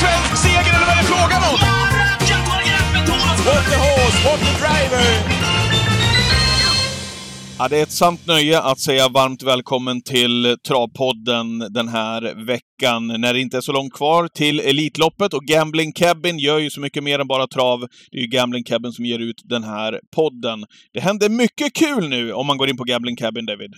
[0.00, 1.58] svensk seger eller vad är det frågan om?
[3.44, 5.33] What the horse, what the driver!
[7.64, 13.06] Ja, det är ett sant nöje att säga varmt välkommen till Travpodden den här veckan,
[13.06, 15.34] när det inte är så långt kvar till Elitloppet.
[15.34, 17.80] Och Gambling Cabin gör ju så mycket mer än bara trav.
[18.10, 20.64] Det är ju Gambling Cabin som ger ut den här podden.
[20.92, 23.72] Det händer mycket kul nu om man går in på Gambling Cabin, David.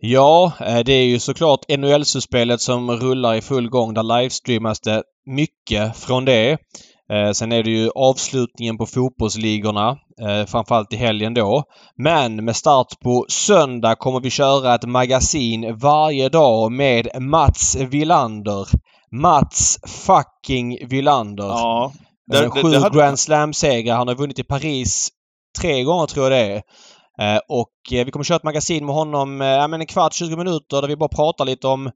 [0.00, 3.94] Ja, eh, det är ju såklart NHL-spelet som rullar i full gång.
[3.94, 6.58] Där livestreamas det mycket från det.
[7.12, 11.62] Eh, sen är det ju avslutningen på fotbollsligorna, eh, framförallt i helgen då.
[11.96, 18.68] Men med start på söndag kommer vi köra ett magasin varje dag med Mats Villander.
[19.12, 21.44] Mats fucking Villander.
[21.44, 21.92] Ja.
[22.26, 23.96] Det, Det- det- Sju det hade- Grand Slam-segrar.
[23.96, 25.08] Han har vunnit i Paris
[25.60, 26.62] tre gånger tror jag det är.
[27.20, 30.12] Eh, och eh, vi kommer köra ett magasin med honom eh, ja, men en kvart,
[30.12, 31.92] 20 minuter där vi bara pratar lite om eh,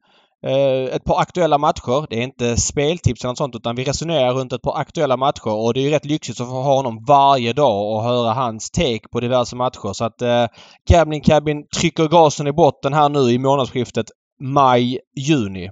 [0.93, 2.07] ett par aktuella matcher.
[2.11, 5.49] Det är inte speltips eller något sånt utan vi resonerar runt ett par aktuella matcher
[5.67, 8.71] och det är ju rätt lyxigt att få ha honom varje dag och höra hans
[8.71, 9.93] take på diverse matcher.
[9.93, 10.47] Så att eh,
[10.91, 14.07] Gambling Cabin trycker gasen i botten här nu i månadsskiftet
[14.43, 15.71] maj-juni.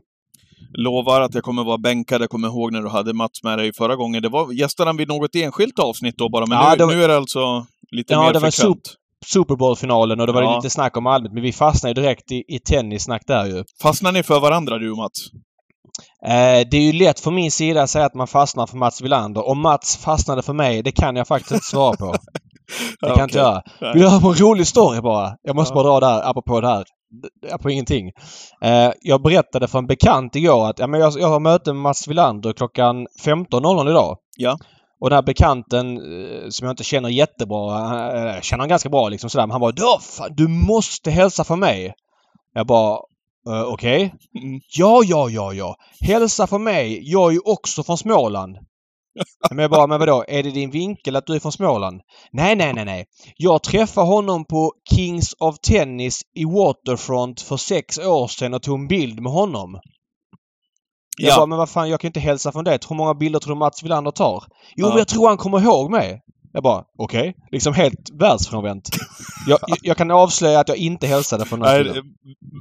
[0.78, 2.22] Lovar att jag kommer vara bänkad.
[2.22, 4.22] Jag kommer ihåg när du hade Mats med dig förra gången.
[4.22, 7.02] Det var gästade han vid något enskilt avsnitt då bara, men Ja, nu, var- nu
[7.04, 8.94] är det alltså lite Ja, mer det var frekvent.
[9.32, 10.56] Super Bowl-finalen och det var Ja.
[10.56, 13.64] lite snack om allmänt men vi fastnade direkt i, i tennissnack där ju.
[13.82, 15.12] Fastnar ni för varandra, du och Mats?
[16.26, 19.00] Eh, det är ju lätt från min sida att säga att man fastnar för Mats
[19.02, 19.48] Wilander.
[19.48, 22.14] Om Mats fastnade för mig, det kan jag faktiskt inte svara på.
[23.00, 23.62] Det kan jag inte.
[23.80, 23.92] Nej.
[23.92, 25.32] Vill du höra på en rolig story bara?
[25.42, 25.82] Jag måste Ja.
[25.82, 26.84] bara dra där, apropå det här.
[27.52, 28.10] Apropå ingenting.
[28.64, 31.82] Eh, jag berättade för en bekant igår att ja, men jag, jag har möte med
[31.82, 34.16] Mats Wilander klockan 15.00 idag.
[34.36, 34.58] Ja.
[35.00, 37.78] Och den här bekanten eh, som jag inte känner jättebra,
[38.16, 39.46] eh, jag känner han ganska bra liksom sådär.
[39.46, 41.94] Men han bara "Ja, fan, du måste hälsa för mig.
[42.54, 42.98] Jag bara
[43.48, 44.14] eh, okej.
[44.42, 44.60] Mm.
[44.78, 45.76] Ja, ja, ja, ja.
[46.00, 47.10] Hälsa för mig.
[47.12, 48.58] Jag är ju också från Småland.
[49.50, 50.24] Men jag bara, men vadå?
[50.28, 52.00] Är det din vinkel att du är från Småland?
[52.32, 53.06] Nej, nej, nej, nej.
[53.36, 58.78] Jag träffade honom på Kings of Tennis i Waterfront för sex år sedan och tog
[58.80, 59.80] en bild med honom.
[61.18, 61.36] Jag Ja.
[61.36, 62.78] bara, men vad fan, jag kan inte hälsa från det.
[62.88, 64.44] Hur många bilder tror du Mats Wilander tar?
[64.76, 64.88] Jo, Ja.
[64.88, 66.22] men jag tror han kommer ihåg mig.
[66.52, 67.34] Jag bara, okej.
[67.50, 68.88] Liksom helt världsfrånvänt.
[69.46, 72.02] jag, jag- jag kan avslöja att jag inte hälsade från Nej, bilder.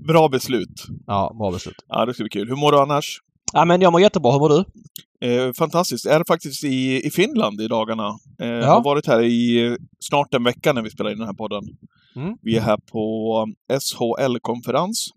[0.08, 0.84] bra beslut.
[1.08, 1.76] Ja, bra beslut.
[1.88, 2.48] Ja, det ska bli kul.
[2.50, 3.20] Hur mår du annars?
[3.54, 4.32] Ja, men jag mår jättebra.
[4.32, 4.64] Hur mår du?
[5.28, 6.06] Eh, fantastiskt.
[6.06, 8.08] Jag är faktiskt i, i Finland i dagarna.
[8.42, 8.66] Eh, Ja.
[8.74, 11.64] Har varit här i eh, snart en vecka när vi spelar in den här podden.
[12.16, 12.34] Mm.
[12.42, 13.48] Vi är här på
[13.80, 15.08] SHL-konferens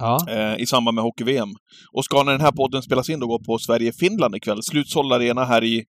[0.00, 0.18] Ja.
[0.28, 1.48] eh, i samband med hockey-VM.
[1.92, 4.62] Och ska när den här podden spelas in då gå på Sverige-Finland ikväll.
[4.62, 5.84] Slutsåld arena här i,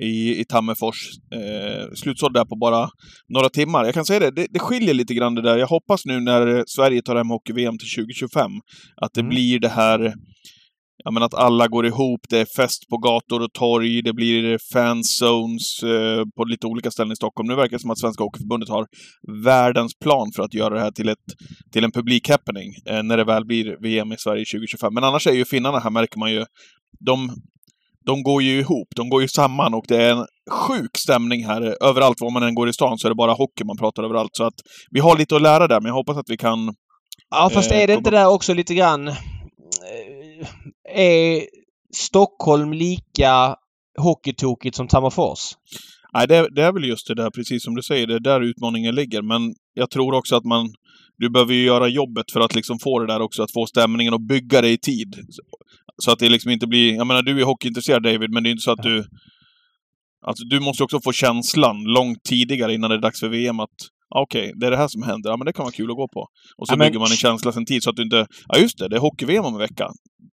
[0.00, 0.96] i, i Tammerfors.
[1.34, 2.88] Eh, slutsåld där på bara
[3.28, 3.84] några timmar.
[3.84, 5.56] Jag kan säga det, det, det skiljer lite grann det där.
[5.58, 8.50] Jag hoppas nu när Sverige tar hem hockey-VM till 2025
[8.96, 9.28] att det Mm.
[9.30, 10.14] blir det här
[11.04, 14.58] Ja, men att alla går ihop, det är fest på gator och torg, det blir
[14.72, 17.48] fanzones eh, på lite olika ställen i Stockholm.
[17.48, 18.86] Nu verkar det som att Svenska Hockeyförbundet har
[19.44, 21.26] världens plan för att göra det här till, ett,
[21.72, 24.94] till en publikhappening eh, när det väl blir VM i Sverige 2025.
[24.94, 26.44] Men annars är ju finnarna här, märker man ju,
[27.06, 27.30] de,
[28.06, 31.76] de går ju ihop, de går ju samman och det är en sjuk stämning här.
[31.84, 34.30] Överallt var man än går i stan så är det bara hockey man pratar överallt.
[34.32, 34.54] Så att
[34.90, 36.74] vi har lite att lära där, men jag hoppas att vi kan
[37.30, 39.10] Ja, fast Eh, är det inte där också lite grann...
[40.94, 41.46] Är
[41.96, 43.56] Stockholm lika
[43.98, 45.38] hockeytokigt som Tammerfors?
[46.12, 48.40] Nej, det, det är väl just det där, precis som du säger, det är där
[48.40, 49.22] utmaningen ligger.
[49.22, 50.72] Men jag tror också att man...
[51.18, 54.14] Du behöver ju göra jobbet för att liksom få det där också, att få stämningen
[54.14, 55.16] och bygga det i tid.
[56.02, 56.94] Så att det liksom inte blir...
[56.94, 59.04] Jag menar, du är hockeyintresserad David, men det är inte så att du...
[60.26, 63.76] Alltså, du måste också få känslan långt tidigare innan det är dags för VM att
[64.10, 65.30] ja, okej, det är det här som händer.
[65.30, 66.20] Ja, men det kan vara kul att gå på.
[66.56, 68.26] Och så Ja, men- bygger man en känsla sen tid så att du inte...
[68.48, 69.88] Ja, just det, det är hockey-VM om en vecka.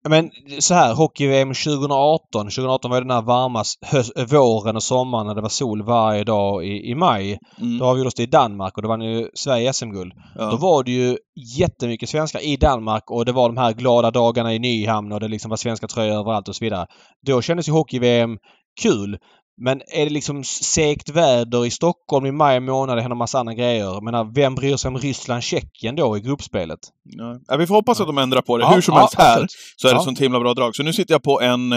[0.10, 0.30] Men
[0.60, 2.46] så här, hockey-VM 2018.
[2.46, 6.24] 2018 var ju den här varma höst, våren och sommaren när det var sol varje
[6.24, 7.40] dag i, i maj.
[7.62, 7.78] Mm.
[7.78, 10.14] Då avgjordes det i Danmark och då vann ju Sverige SM-guld.
[10.36, 10.58] Då Ja.
[10.58, 11.18] var det ju
[11.58, 15.28] jättemycket svenskar i Danmark och det var de här glada dagarna i Nyhamn och det
[15.28, 16.86] liksom var svenska tröjor överallt och så vidare.
[17.28, 18.38] Då kändes ju hockey-VM
[18.82, 19.18] kul.
[19.64, 23.54] Men är det liksom segt väder i Stockholm i maj månad, det händer massa andra
[23.54, 23.84] grejer.
[23.84, 26.80] Jag menar, vem bryr sig om Ryssland-Tjeckien då i gruppspelet?
[27.04, 27.40] Ja.
[27.48, 28.64] Ja, vi får hoppas att de ändrar på det.
[28.64, 29.52] Ja, Hur som ja, helst här absolut.
[29.76, 30.04] så är det Ja.
[30.04, 30.76] sånt himla bra drag.
[30.76, 31.72] Så nu sitter jag på en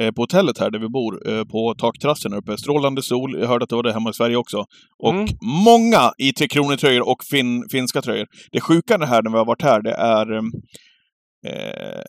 [0.00, 2.56] eh, på hotellet här där vi bor, eh, på takterrassen här uppe.
[2.58, 3.40] Strålande sol.
[3.40, 4.64] Jag hörde att det var det hemma i Sverige också.
[5.02, 5.26] Och Mm.
[5.64, 8.26] många i Tre Kronor-tröjor och fin, finska tröjor.
[8.52, 12.02] Det sjuka det här när vi har varit här, det är eh,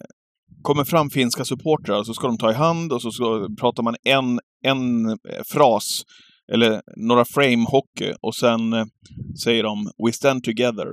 [0.66, 3.96] kommer fram finska supportrar så ska de ta i hand och så, så pratar man
[4.04, 5.16] en, en eh,
[5.46, 6.02] fras
[6.54, 8.86] eller några frame hockey och sen eh,
[9.44, 10.88] säger de “We stand together”.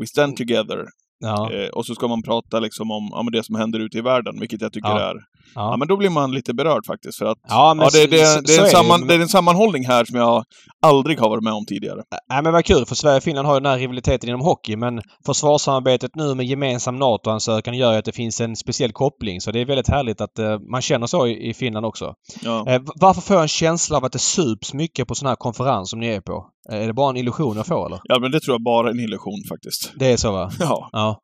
[0.00, 0.84] “We stand together”.
[1.18, 1.52] Ja.
[1.52, 4.40] Eh, och så ska man prata liksom om ja, det som händer ute i världen,
[4.40, 5.10] vilket jag tycker Ja.
[5.10, 5.14] är
[5.54, 5.60] Ja.
[5.70, 5.76] Ja.
[5.76, 7.18] men då blir man lite berörd faktiskt.
[7.18, 9.14] För att, Ja, men ja, det, det, så- det, är så en det samman, det
[9.14, 10.44] är en sammanhållning här som jag
[10.82, 12.00] aldrig har varit med om tidigare.
[12.30, 14.76] Nej men vad kul för Sverige och Finland har ju den här rivaliteten inom hockey
[14.76, 19.50] men försvarssamarbetet nu med gemensam NATO-ansökan gör ju att det finns en speciell koppling så
[19.52, 22.14] det är väldigt härligt att eh, man känner så i, i Finland också.
[22.42, 22.64] Ja.
[22.66, 25.90] V- varför får jag en känsla av att det sups mycket på sån här konferens
[25.90, 26.46] som ni är på?
[26.72, 28.00] Eh, är det bara en illusion jag får eller?
[28.04, 29.92] ja, men det tror jag bara är en illusion faktiskt.
[29.96, 30.50] Det är så va?
[30.60, 30.88] Ja.
[30.92, 31.18] Ja.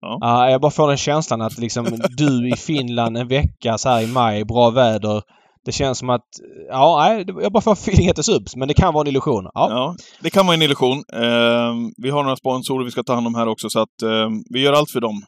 [0.00, 0.18] Ja.
[0.20, 4.02] Ja, jag bara får den känslan att liksom du i Finland en vecka så här
[4.02, 5.22] i maj, bra väder.
[5.64, 6.24] Det känns som att,
[6.68, 7.12] ja,
[7.42, 8.56] jag bara får feeling att det subs.
[8.56, 9.44] Men det kan vara en illusion.
[9.54, 9.70] Ja.
[9.70, 11.02] Ja, det kan vara en illusion.
[11.12, 14.28] Eh, vi har några sponsorer vi ska ta hand om här också, så att eh,
[14.50, 15.22] vi gör allt för dem.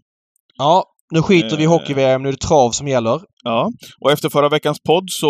[0.58, 1.70] ja nu skiter vi i Eh.
[1.72, 2.22] hockey-VM.
[2.22, 3.20] Nu är det trav som gäller.
[3.44, 3.70] Ja,
[4.00, 5.28] och efter förra veckans podd så,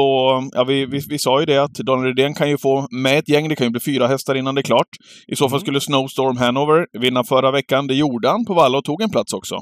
[0.53, 3.29] ja vi, vi, vi sa ju det att Daniel Redén kan ju få med ett
[3.29, 4.89] gäng, det kan ju bli fyra hästar innan det är klart.
[5.33, 5.61] I så fall Mm.
[5.61, 7.87] skulle Snowstorm Hanover vinna förra veckan.
[7.87, 9.55] Det gjorde han på Valla och tog en plats också.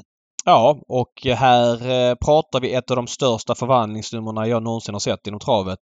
[0.45, 5.27] Ja, och här eh, pratar vi ett av de största förvandlingsnumren jag någonsin har sett
[5.27, 5.79] inom travet.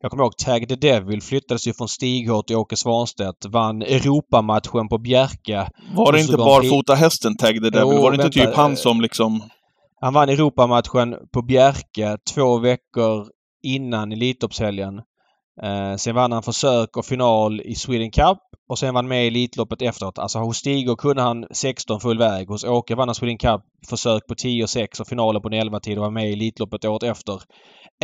[0.00, 3.46] Jag kommer ihåg Tag the Devil flyttades ju från Stighårt till Åke Svanstedt.
[3.52, 5.68] Vann Europamatchen på Bjerka.
[5.94, 7.80] Var det inte barfota hästen Tag the Devil?
[7.96, 9.42] Jo, var det inte vänta, typ han eh, som liksom...
[10.06, 13.26] Han vann Europamatchen på Bjerke två veckor
[13.62, 14.98] innan Elitloppshelgen.
[15.62, 18.38] Eh, sen vann han försök och final i Sweden Cup
[18.68, 20.18] och sen vann med i Elitloppet efteråt.
[20.18, 22.48] Alltså hos Stigå kunde han 16 full väg.
[22.48, 25.54] Hos Åke vann han Sweden Cup försök på 10 och 6 och finalen på en
[25.54, 27.40] 11 tid och var med i Elitloppet året efter.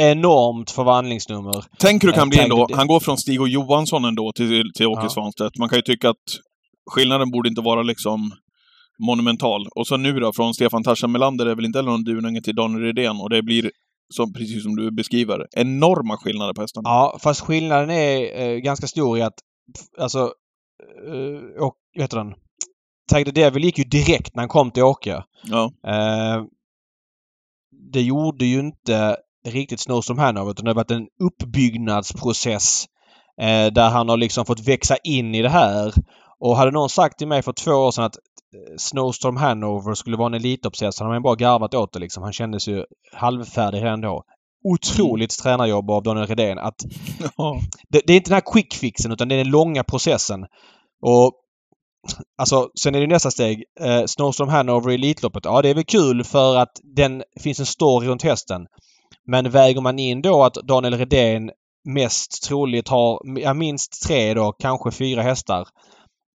[0.00, 1.64] Enormt förvandlingsnummer.
[1.78, 2.68] Tänk hur det kan Eh, bli ändå.
[2.74, 5.08] Han går från Stig och Johansson ändå till, till Åke Ja.
[5.08, 5.58] Svanstedt.
[5.58, 6.26] Man kan ju tycka att
[6.90, 8.32] skillnaden borde inte vara liksom
[9.06, 9.68] monumental.
[9.74, 12.54] Och så nu då, från Stefan Tarzan Melander är väl inte heller någon dununge till
[12.54, 13.70] Daniel Redén och det blir,
[14.14, 16.88] som, precis som du beskriver, enorma skillnader på hästarna.
[16.88, 19.38] Ja, fast skillnaden är eh, ganska stor i att
[19.98, 20.18] alltså
[21.06, 22.34] eh, och, vad heter den?
[23.10, 25.22] Tag the Devil gick ju direkt när han kom till Åke.
[25.44, 25.72] Ja.
[25.86, 26.44] Eh,
[27.92, 29.16] det gjorde ju inte
[29.48, 32.84] riktigt Snowstorm Hanover utan det har varit en uppbyggnadsprocess
[33.40, 35.92] eh, där han har liksom fått växa in i det här.
[36.38, 38.16] Och hade någon sagt till mig för två år sedan att
[38.78, 42.22] Snowstorm Hanover skulle vara en elitloppshäst så hade man bara garvat åt det liksom.
[42.22, 44.24] Han kändes ju halvfärdig redan då.
[44.64, 46.76] Otroligt tränarjobb av Daniel Redén att
[47.88, 50.46] det, det är inte den här quick fixen utan det är den långa processen.
[51.02, 51.38] Och
[52.38, 53.64] Alltså, sen är det nästa steg.
[53.80, 55.44] Eh, Snowstorm Hanover i Elitloppet.
[55.44, 58.66] Ja, det är väl kul för att den finns en story runt hästen.
[59.26, 61.50] Men väger man in då att Daniel Redén
[61.84, 65.68] mest troligt har ja, minst tre då, kanske fyra hästar.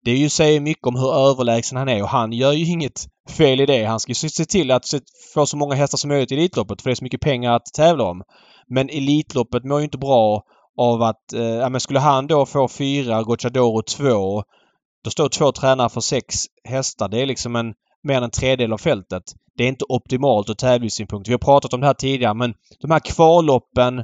[0.04, 3.06] Det är ju säger mycket om hur överlägsen han är och han gör ju inget
[3.30, 3.84] fel i det.
[3.84, 4.86] Han ska ju se till att
[5.34, 7.66] få så många hästar som möjligt i Elitloppet för det är så mycket pengar att
[7.76, 8.24] tävla om.
[8.68, 10.44] Men Elitloppet mår ju inte bra
[10.78, 11.34] av att...
[11.34, 14.44] Eh, ja, men skulle han då få fyra, Gocciadoro två.
[15.04, 17.10] Då står två tränare för sex hästar.
[17.10, 17.74] Det är liksom en
[18.04, 19.24] mer än en tredjedel av fältet.
[19.58, 21.30] Det är inte optimalt ur tävlingssynpunkt.
[21.30, 24.04] Vi har pratat om det här tidigare men de här kvalloppen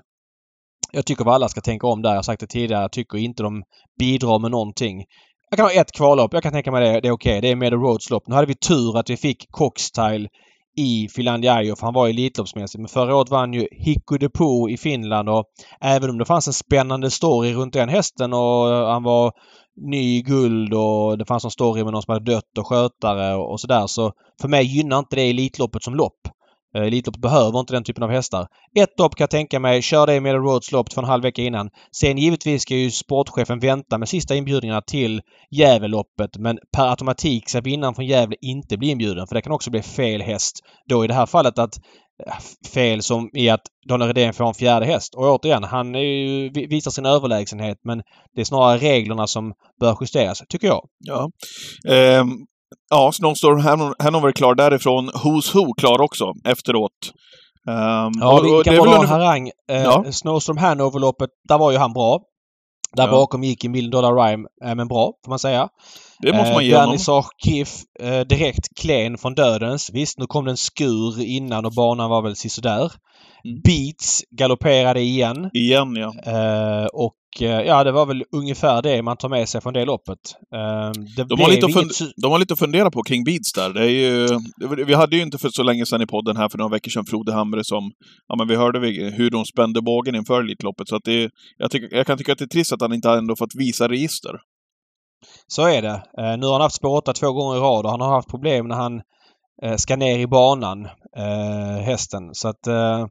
[0.91, 2.09] jag tycker att alla ska tänka om där.
[2.09, 2.81] Jag har sagt det tidigare.
[2.81, 3.63] Jag tycker inte de
[3.99, 5.03] bidrar med någonting.
[5.53, 6.33] Jag kan ha ett kvallopp.
[6.33, 6.99] Jag kan tänka mig det.
[7.01, 7.41] Det är okej.
[7.41, 8.27] Det är Meadow Roads lopp.
[8.27, 10.29] Nu hade vi tur att vi fick Coxtile
[10.77, 12.79] i Finlandiaio för han var elitloppsmässig.
[12.79, 15.45] Men förra året vann ju Hikko Depo i Finland och
[15.81, 19.31] även om det fanns en spännande story runt den hästen och han var
[19.75, 23.35] ny i guld och det fanns en story med någon som hade dött och skötare
[23.35, 24.11] och sådär så
[24.41, 26.27] för mig gynnar inte det Elitloppet som lopp.
[26.75, 28.47] Eh, Elitlopp behöver inte den typen av hästar.
[28.79, 29.81] Ett lopp kan jag tänka mig.
[29.81, 31.69] Kör det med Roads lopp två och en halv vecka innan.
[31.91, 37.61] Sen givetvis ska ju sportchefen vänta med sista inbjudningarna till Gävleloppet men per automatik ska
[37.61, 40.59] vinnaren från Gävle inte bli inbjuden för det kan också bli fel häst.
[40.89, 41.77] Då i det här fallet att
[42.27, 42.33] eh,
[42.73, 45.15] fel som i att Daniel Redén får en fjärde häst.
[45.15, 48.01] Och återigen, han är ju, visar sin överlägsenhet men
[48.35, 50.87] det är snarare reglerna som bör justeras, tycker jag.
[50.99, 51.29] Ja.
[51.89, 52.27] Ehm,
[52.89, 55.09] ja, Snowstorm Han- Hanover klar därifrån.
[55.09, 56.91] Who's Who klar också efteråt.
[57.69, 59.47] Ehm, Ja, och- vi kan dra en harang.
[59.71, 60.05] Eh, Ja.
[60.11, 62.19] Snowstorm Hanover-loppet, där var ju han bra.
[62.95, 63.11] Där Ja.
[63.11, 65.67] bakom gick Million Dollar Rhyme, eh, men bra får man säga.
[66.19, 66.89] Det måste man ge eh, honom.
[66.91, 69.89] Vernissage Kiff, eh, direkt klen från dödens.
[69.93, 72.91] Visst, nu kom det en skur innan och banan var väl sisådär.
[73.45, 73.61] Mm.
[73.63, 75.49] Beats galopperade igen.
[75.53, 76.13] Igen, ja.
[76.31, 79.85] Eh, och eh, ja, det var väl ungefär det man tar med sig från det
[79.85, 80.19] loppet.
[80.55, 83.53] Eh, det De har, lite inget fund- de har lite att fundera på kring Beats
[83.53, 83.69] där.
[83.73, 84.27] Det är ju,
[84.85, 87.05] vi hade ju inte för så länge sedan i podden här för några veckor sedan
[87.05, 87.91] Frode Hamre som,
[88.27, 88.79] ja men vi hörde
[89.11, 90.87] hur de spände bågen inför Elitloppet.
[90.87, 93.09] Så att det, jag, tycker, jag kan tycka att det är trist att han inte
[93.09, 94.31] ändå fått visa register.
[95.47, 96.03] Så är det.
[96.19, 98.29] Eh, nu har han haft spår 8 två gånger i rad och han har haft
[98.29, 99.01] problem när han
[99.63, 100.85] eh, ska ner i banan,
[101.17, 102.29] eh, hästen.
[102.33, 103.05] Så att eh,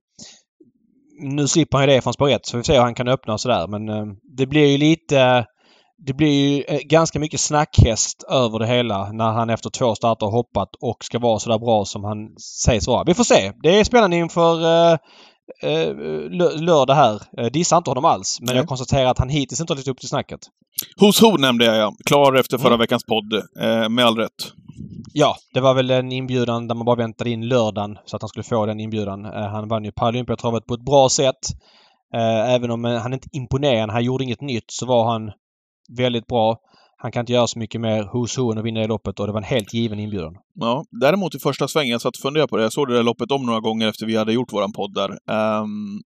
[1.22, 3.08] nu slipper han ju det från spår 1 så vi får se hur han kan
[3.08, 3.66] öppna och sådär.
[3.66, 4.04] Men eh,
[4.36, 5.46] det blir ju lite...
[6.06, 10.26] Det blir ju eh, ganska mycket snackhäst över det hela när han efter två starter
[10.26, 12.16] hoppat och ska vara sådär bra som han
[12.64, 13.04] sägs vara.
[13.04, 13.52] Vi får se.
[13.62, 14.62] Det är spännande inför
[14.92, 14.98] eh,
[16.60, 17.22] lördag här.
[17.38, 18.38] Eh, dissar inte honom alls.
[18.40, 18.56] Men Nej.
[18.56, 20.40] jag konstaterar att han hittills inte har levt upp till snacket.
[21.00, 21.94] Hos Ho nämnde jag ja.
[22.04, 22.80] Klar efter förra Mm.
[22.80, 23.32] veckans podd.
[23.60, 24.52] Eh, med all rätt.
[25.14, 28.28] Ja, det var väl en inbjudan där man bara väntade in lördagen så att han
[28.28, 29.24] skulle få den inbjudan.
[29.24, 31.38] Eh, han vann ju Paralympiatravet på ett bra sätt.
[32.14, 35.30] Eh, även om eh, han inte imponerade, han gjorde inget nytt, så var han
[35.98, 36.56] väldigt bra.
[37.02, 39.32] Han kan inte göra så mycket mer hos hon och vinna det loppet och det
[39.32, 40.34] var en helt given inbjudan.
[40.54, 42.62] Ja, däremot i första svängen, jag satt och funderade på det.
[42.62, 45.10] Jag såg det där loppet om några gånger efter vi hade gjort våran podd där.
[45.60, 46.02] Um,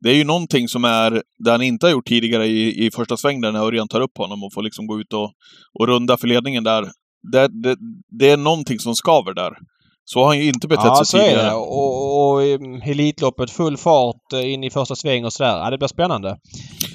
[0.00, 3.16] det är ju någonting som är, det han inte har gjort tidigare i, i första
[3.16, 5.32] svängen där när Örjan tar upp honom och får liksom gå ut och,
[5.78, 6.90] och runda för ledningen där.
[7.32, 7.76] Det, det,
[8.08, 9.58] det är någonting som skaver där.
[10.04, 11.46] Så har han ju inte betett Ja, sig så är tidigare.
[11.48, 11.54] det.
[11.54, 12.42] Och, och
[12.88, 15.56] Elitloppet, full fart eh, in i första sväng och sådär.
[15.58, 16.36] Ja, det blir spännande.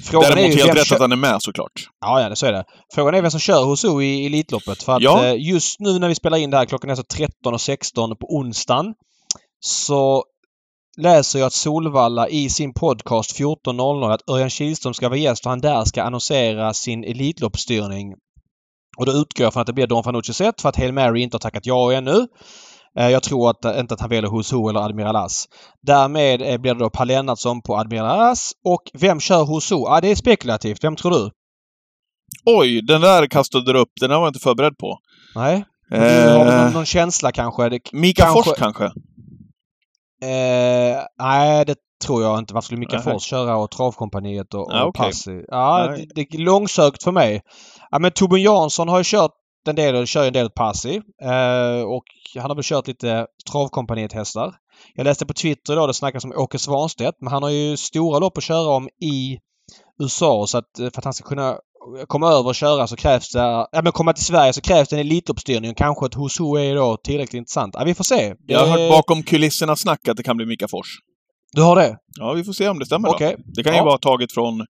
[0.04, 0.96] Frågan är Däremot ju helt rätt kör...
[0.96, 1.72] att han är med såklart.
[2.00, 2.64] Ja, ja, det så är det.
[2.94, 4.82] Frågan är vem som kör hos O i Elitloppet.
[4.82, 5.24] För att Ja.
[5.26, 8.86] eh, just nu när vi spelar in det här, klockan är så 13.16 på onsdagen.
[9.60, 10.24] Så
[10.98, 15.50] läser jag att Solvalla i sin podcast 14.00 att Örjan Kihlström ska vara gäst och
[15.50, 18.14] han där ska annonsera sin Elitloppsstyrning.
[18.98, 21.22] Och då utgår jag från att det blir Don Fanucci set för att Hail Mary
[21.22, 22.26] inte har tackat ja ännu.
[22.98, 25.44] Eh, Jag tror att, inte att han väljer hos Ho eller Admiral As.
[25.82, 28.52] Därmed eh, blir det då Per Lennartsson på Admiral As.
[28.64, 29.76] Och vem kör hos Ho?
[29.88, 30.84] Ja, det är spekulativt.
[30.84, 31.30] Vem tror du?
[32.46, 33.92] Oj, den där kastade du upp.
[34.00, 34.98] Den där var jag inte förberedd på.
[35.34, 35.64] Nej?
[35.90, 37.68] Du har någon, Eh, någon känsla kanske?
[37.68, 38.84] Det, Mika kanske- Fors kanske?
[40.22, 41.74] eh, nej, det
[42.06, 42.54] tror jag inte.
[42.54, 42.98] Varför skulle Mika.
[43.00, 45.04] Fors köra och Travkompaniet och, och Ja, okej.
[45.06, 45.44] Passi?
[45.48, 47.42] Ja, det, det är långsökt för mig.
[47.90, 49.30] Ja, men Torbjörn Jansson har ju kört
[49.68, 50.94] en del kör en del Passi.
[51.22, 52.04] Eh, och
[52.38, 54.54] han har väl kört lite Travkompaniet-hästar.
[54.94, 58.18] Jag läste på Twitter idag, det snackas om Åke Svanstedt, men han har ju stora
[58.18, 59.38] lopp att köra om i
[60.02, 61.56] USA så att eh, för att han ska kunna
[62.06, 63.38] komma över och köra så krävs det...
[63.72, 65.74] Ja men komma till Sverige så krävs det en elitloppsstyrning.
[65.74, 67.74] Kanske ett Hos Ho är då tillräckligt intressant.
[67.78, 68.34] Ja, vi får se.
[68.46, 70.86] Jag har Det- hört bakom kulisserna snack att det kan bli Mika Fors.
[71.52, 71.96] Du har det?
[72.18, 73.14] Ja, vi får se om det stämmer då.
[73.14, 73.36] Okej.
[73.56, 73.84] Det kan ju Ja.
[73.84, 74.66] vara taget från,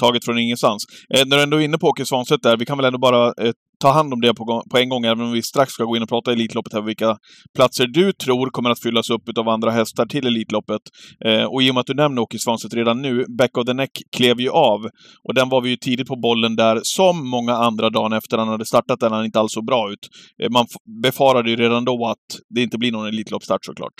[0.00, 0.84] taget från ingenstans.
[1.14, 3.26] Eh, när du ändå är inne på Åke Svanstedt där, vi kan väl ändå bara
[3.26, 5.96] eh, ta hand om det på, på en gång, även om vi strax ska gå
[5.96, 7.16] in och prata Elitloppet här, vilka
[7.56, 10.80] platser du tror kommer att fyllas upp av andra hästar till Elitloppet.
[11.24, 13.72] Eh, och i och med att du nämner Åke Svanstedt redan nu, Back of the
[13.72, 14.80] Neck klev ju av.
[15.28, 18.48] Och den var vi ju tidigt på bollen där, som många andra dagen efter han
[18.48, 20.08] hade startat den, han inte alls så bra ut.
[20.42, 20.66] Eh, man
[21.02, 23.94] befarade ju redan då att det inte blir någon Elitloppsstart såklart.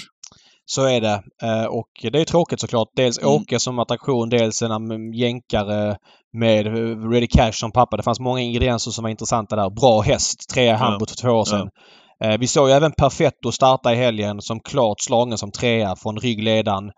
[0.70, 1.22] Så är det.
[1.42, 2.88] Eh, Och det är tråkigt såklart.
[2.96, 3.30] Dels Mm.
[3.34, 5.96] Åke som attraktion, dels en mm, jänkare
[6.32, 7.96] med eh, Ready Cash som pappa.
[7.96, 9.70] Det fanns många ingredienser som var intressanta där.
[9.70, 10.48] Bra häst.
[10.54, 11.68] Trea i Hamburg för två år sedan.
[12.24, 16.18] Eh, Vi såg ju även Perfetto starta i helgen som klart slagen som trea från
[16.18, 16.90] ryggledaren.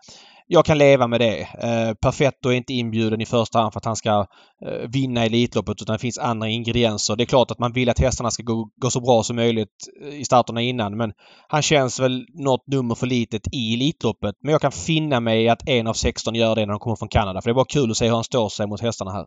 [0.47, 1.39] Jag kan leva med det.
[1.41, 4.25] Eh, Perfetto är inte inbjuden i första hand för att han ska
[4.65, 7.15] eh, vinna Elitloppet utan det finns andra ingredienser.
[7.15, 9.69] Det är klart att man vill att hästarna ska gå, gå så bra som möjligt
[10.03, 11.11] eh, i starterna innan men
[11.47, 14.35] han känns väl något nummer för litet i Elitloppet.
[14.43, 16.95] Men jag kan finna mig i att en av 16 gör det när de kommer
[16.95, 17.41] från Kanada.
[17.41, 19.25] För det är bara kul att se hur han står sig mot hästarna här.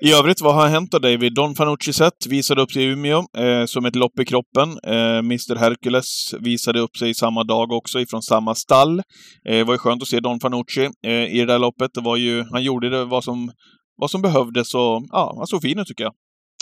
[0.00, 1.34] I övrigt, vad har hänt då David?
[1.34, 4.78] Don Fanucci sett visade upp sig i Umeå eh, som ett lopp i kroppen.
[4.86, 8.98] Eh, Mr Hercules visade upp sig samma dag också ifrån samma stall.
[8.98, 9.02] Eh,
[9.44, 11.90] det var ju skönt att se Don Fanucci eh, i det där loppet.
[11.94, 13.50] Det var ju, han gjorde det vad som,
[13.96, 16.12] vad som behövdes och ja, han såg fin ut tycker jag.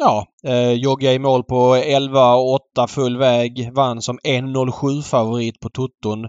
[0.00, 3.70] Ja, eh, jogga i mål på 11,8 full väg.
[3.74, 6.24] Vann som 1,07 favorit på Toton.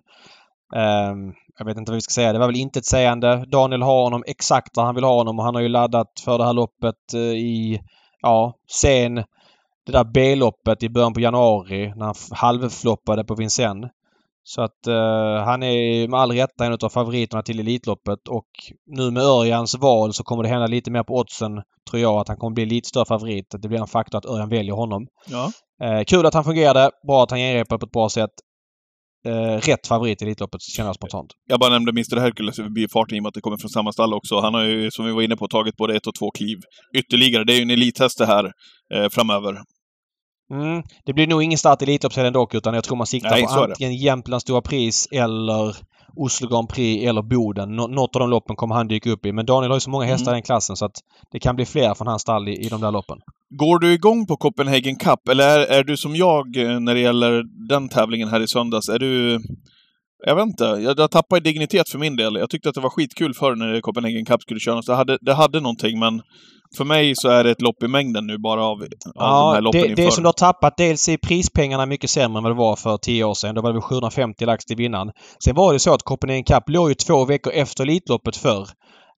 [0.76, 1.14] Eh,
[1.58, 2.34] jag vet inte vad vi ska säga.
[2.34, 3.46] Det var väl inte ett sägande.
[3.48, 6.38] Daniel har honom exakt där han vill ha honom och han har ju laddat för
[6.38, 7.82] det här loppet eh, i,
[8.22, 9.16] ja, sen
[9.86, 13.92] det där B-loppet i början på januari när han halvfloppade på Vincennes.
[14.44, 18.48] Så att eh, han är med all rätta en av favoriterna till Elitloppet och
[18.86, 22.28] nu med Örjans val så kommer det hända lite mer på oddsen tror jag att
[22.28, 23.56] han kommer bli lite större favorit.
[23.56, 25.08] Att det blir en faktor att Örjan väljer honom.
[25.28, 25.52] Ja.
[25.84, 26.92] Eh, kul att han fungerade.
[27.08, 28.32] Bra att han genrepade på ett bra sätt.
[29.28, 31.32] Eh, rätt favorit i Elitloppet känner jag spontant.
[31.48, 33.92] Jag bara nämnde Mr Hercules i förbifarten i och med att det kommer från samma
[33.92, 34.40] stall också.
[34.40, 36.58] Han har ju, som vi var inne på, tagit både ett och två kliv
[36.98, 37.44] ytterligare.
[37.44, 38.52] Det är ju en elithäst det här
[38.94, 39.58] eh, framöver.
[40.54, 40.84] Mm.
[41.06, 43.50] Det blir nog ingen start i Elitloppsserien dock utan jag tror man siktar Nej, på
[43.50, 45.76] antingen Jämtlands Stora Pris eller
[46.18, 47.76] Oslo Grand Prix eller Boden.
[47.76, 49.32] Nå- något av de loppen kommer han dyka upp i.
[49.32, 50.38] Men Daniel har ju så många hästar Mm.
[50.38, 50.96] i den klassen så att
[51.32, 53.18] det kan bli fler från hans stall i, i de där loppen.
[53.50, 57.00] Går du igång på Copenhagen Cup, eller är, är du som jag eh, när det
[57.00, 58.90] gäller den tävlingen här i söndags?
[58.90, 59.40] Är du...
[60.26, 60.64] Jag vet inte.
[60.64, 62.36] Jag, jag tappar i dignitet för min del.
[62.36, 64.86] Jag tyckte att det var skitkul förr när Copenhagen Cup skulle köras.
[64.86, 66.22] Det hade, det hade någonting, men
[66.78, 69.56] för mig så är det ett lopp i mängden nu bara av, av de här
[69.56, 70.12] Ja, loppen det, det inför.
[70.12, 73.24] som du har tappat, dels är prispengarna mycket sämre än vad det var för 10
[73.24, 73.56] år sedan.
[73.56, 75.12] Då var det väl 750 lax till vinnaren.
[75.44, 78.68] Sen var det så att Copenhagen Cup låg ju två veckor efter Elitloppet förr.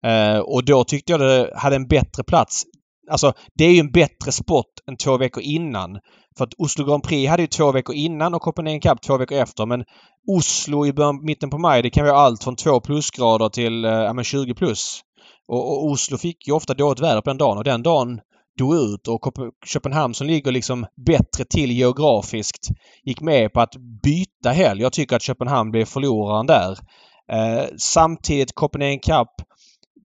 [0.06, 2.64] Eh, och då tyckte jag det hade en bättre plats.
[3.12, 6.00] Alltså det är ju en bättre sport än två veckor innan.
[6.38, 9.38] För att Oslo Grand Prix hade ju två veckor innan och Copenhagen Cup två veckor
[9.38, 9.66] efter.
[9.66, 9.84] Men
[10.28, 13.92] Oslo i början, mitten på maj det kan vara allt från 2 plusgrader till eh,
[13.92, 15.02] ja, 20 plus.
[15.50, 18.20] Och, och, Oslo fick ju ofta dåligt väder på den dagen och den dagen
[18.58, 19.34] dog ut och
[19.66, 22.68] Köpenhamn som ligger liksom bättre till geografiskt
[23.04, 24.82] gick med på att byta helg.
[24.82, 26.72] Jag tycker att Köpenhamn blev förloraren där.
[27.32, 29.49] Eh, samtidigt Copenhagen Cup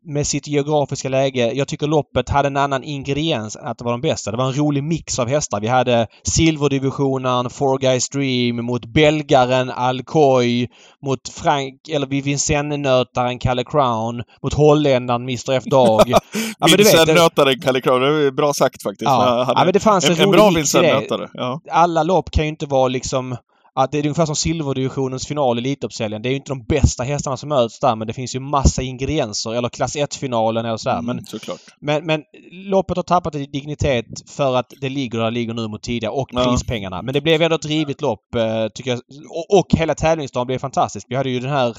[0.05, 1.53] med sitt geografiska läge.
[1.53, 4.31] Jag tycker loppet hade en annan ingrediens än att det var de bästa.
[4.31, 5.61] Det var en rolig mix av hästar.
[5.61, 10.69] Vi hade silverdivisionen, Four Guys Dream mot belgaren Alcoy,
[11.03, 16.03] mot Frank, eller Vincennes-nötaren Kalle Crown, mot holländaren Mr F Dag.
[16.59, 19.09] ja, Vincennes-nötaren Kalle Crown, det är bra sagt faktiskt.
[19.11, 21.31] Ja, ja men det fanns en, en rolig bra det.
[21.35, 21.61] Ja.
[21.71, 23.37] Alla lopp kan ju inte vara liksom
[23.77, 26.23] att det är ungefär som silverdivisionens final i Elitloppshelgen.
[26.23, 28.83] Det är ju inte de bästa hästarna som möts där men det finns ju massa
[28.83, 29.55] ingredienser.
[29.55, 30.99] Eller klass 1-finalen eller sådär.
[30.99, 31.61] Mm, men, såklart.
[31.81, 35.69] Men, men loppet har tappat i dignitet för att det ligger där det ligger nu
[35.69, 36.45] mot tidigare och ja.
[36.45, 37.03] prispengarna.
[37.03, 39.01] Men det blev ändå ett rivigt lopp eh, tycker jag.
[39.31, 41.07] Och, och hela tävlingsdagen blev fantastisk.
[41.09, 41.77] Vi hade ju den här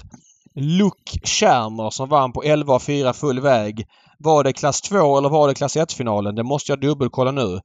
[0.55, 3.85] Luke Schermer som vann på 11,4 full väg.
[4.19, 6.35] Var det klass 2 eller var det klass 1-finalen?
[6.35, 7.59] Det måste jag dubbelkolla nu.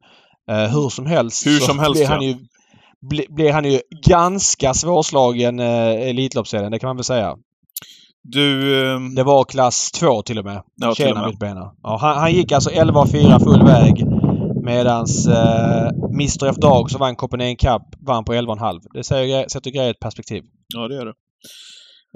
[0.50, 1.46] Uh, hur som helst.
[1.46, 2.36] Hur som helst, han ju
[3.00, 7.36] ble, blev han ju ganska svårslagen eh, Elitloppsserien, det kan man väl säga.
[8.22, 8.80] Du...
[8.82, 9.00] Eh...
[9.16, 10.62] Det var klass 2 till och med.
[10.76, 11.74] Ja, Tjena mitt bena.
[11.82, 14.06] Ja, han, han gick alltså 11,4 full väg.
[14.64, 18.80] Medans eh, Mr F Dag som vann Copenhagen Cup vann på 11,5.
[18.94, 20.44] Det sätter grejer i ett perspektiv.
[20.74, 21.14] Ja, det gör det.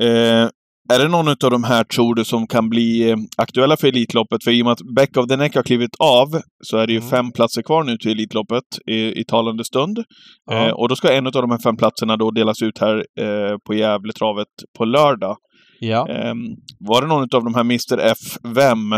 [0.03, 0.49] Eh,
[0.93, 4.45] är det någon av de här, tror du, som kan bli eh, aktuella för Elitloppet?
[4.45, 6.93] För i och med att Back of the Neck har klivit av så är det
[6.93, 7.11] ju mm.
[7.11, 9.99] fem platser kvar nu till Elitloppet i, i talande stund.
[10.51, 10.67] Ja.
[10.67, 13.57] Eh, och då ska en av de här fem platserna då delas ut här eh,
[13.67, 14.49] på Gävletravet
[14.79, 15.37] på lördag.
[15.81, 16.09] Ja.
[16.09, 16.35] Eh,
[16.89, 18.93] var det någon av de här Mr F, vem?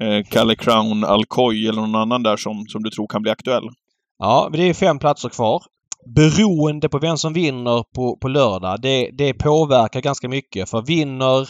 [0.00, 3.64] Eh, Kalle Crown, Alcoy eller någon annan där som, som du tror kan bli aktuell?
[4.18, 5.62] Ja, det är fem platser kvar
[6.16, 10.70] beroende på vem som vinner på, på lördag, det, det påverkar ganska mycket.
[10.70, 11.48] För vinner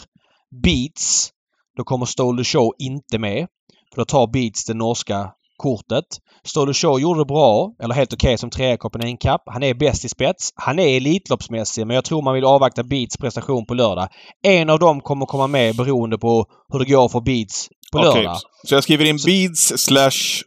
[0.63, 1.29] Beats,
[1.77, 3.47] då kommer Stole Show inte med.
[3.93, 6.05] För då tar Beats det norska kortet.
[6.43, 9.41] Stole Show gjorde det bra, eller helt okej okay, som trea i Copenhagen Cup.
[9.45, 10.49] Han är bäst i spets.
[10.55, 14.07] Han är Elitloppsmässig men jag tror man vill avvakta Beats prestation på lördag.
[14.43, 18.13] En av dem kommer komma med beroende på hur det går för Beats på okay.
[18.13, 18.37] lördag.
[18.67, 19.27] Så jag skriver in Så...
[19.27, 20.43] Beats slash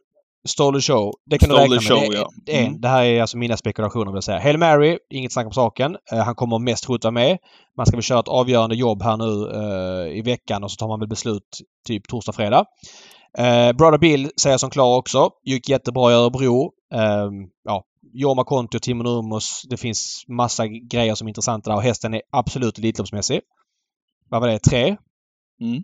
[0.48, 1.12] Stole Show.
[1.31, 2.11] Det kan Stole du räkna show, med.
[2.11, 2.28] Det, ja.
[2.46, 2.81] det, är, mm.
[2.81, 4.38] det här är alltså mina spekulationer vill jag säga.
[4.38, 5.96] Hail Mary, inget snack om saken.
[6.12, 7.38] Uh, han kommer mest skjuta med.
[7.76, 10.88] Man ska väl köra ett avgörande jobb här nu uh, i veckan och så tar
[10.88, 12.64] man väl beslut typ torsdag, fredag.
[13.38, 15.31] Uh, Brother Bill säger som klar också.
[15.44, 16.72] Gick jättebra i Örebro.
[16.94, 17.31] Uh,
[17.64, 19.62] ja, Jorma Konti och Timo Nurmos.
[19.70, 23.40] Det finns massa grejer som är intressanta där och hästen är absolut Elitloppsmässig.
[24.28, 24.59] Vad var det?
[24.59, 24.96] Tre?
[25.61, 25.83] Mm.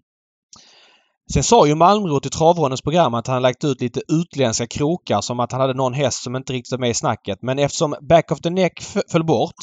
[1.32, 5.40] Sen sa ju Malmrot i Travrondens program att han lagt ut lite utländska krokar som
[5.40, 7.38] att han hade någon häst som inte riktigt var med i snacket.
[7.42, 9.54] Men eftersom Back of the Neck föll bort.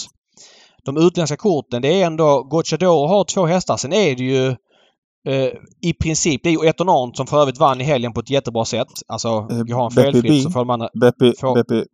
[0.85, 3.77] De utländska korten, det är ändå Gocciador har två hästar.
[3.77, 4.47] Sen är det ju
[5.27, 5.51] eh,
[5.81, 8.65] i princip, det är ju Etonant som för övrigt vann i helgen på ett jättebra
[8.65, 8.87] sätt.
[9.07, 10.89] Alltså, vi har en felfritt så får de andra...
[11.01, 11.85] Beppi, får, Beppi,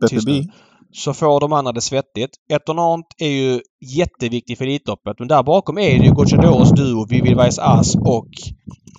[0.00, 0.48] Beppi,
[0.96, 2.30] så får de andra det svettigt.
[2.52, 3.60] Etonant är ju
[3.96, 8.28] jätteviktig för Elitloppet men där bakom är det ju Gocciadoros duo Vivi Weiss As och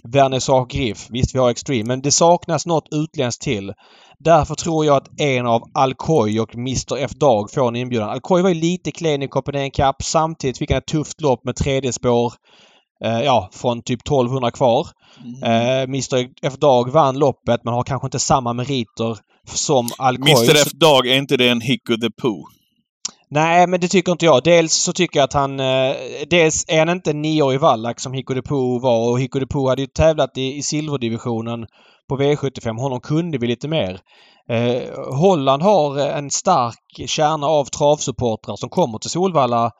[0.04, 1.08] Vernissage Griff.
[1.10, 3.74] Visst, vi har Extreme, men det saknas något utländskt till.
[4.20, 8.10] Därför tror jag att en av Alcoy och Mr F Dag får en inbjudan.
[8.10, 9.96] Alcoy var ju lite klen i Copenhagen Cup.
[10.04, 12.34] Samtidigt fick han ett tufft lopp med tredje spår.
[13.04, 14.88] Eh, ja, från typ 1200 kvar.
[15.24, 15.44] Mm.
[15.44, 19.18] Eh, Mr F Dag vann loppet men har kanske inte samma meriter
[19.54, 20.32] som Alcoy.
[20.32, 22.44] Mr F Dag, är inte det en Hick the Pooh?
[23.30, 24.44] Nej, men det tycker inte jag.
[24.44, 25.60] Dels så tycker jag att han...
[25.60, 25.96] Eh,
[26.30, 29.70] dels är han inte nioårig vallack som Hiko de Poo var och Hiko de Poo
[29.70, 31.66] hade ju tävlat i, i silverdivisionen
[32.10, 32.80] på V75.
[32.80, 34.00] Honom kunde vi lite mer.
[34.50, 34.82] Eh,
[35.20, 39.72] Holland har en stark kärna av travsupportrar som kommer till Solvalla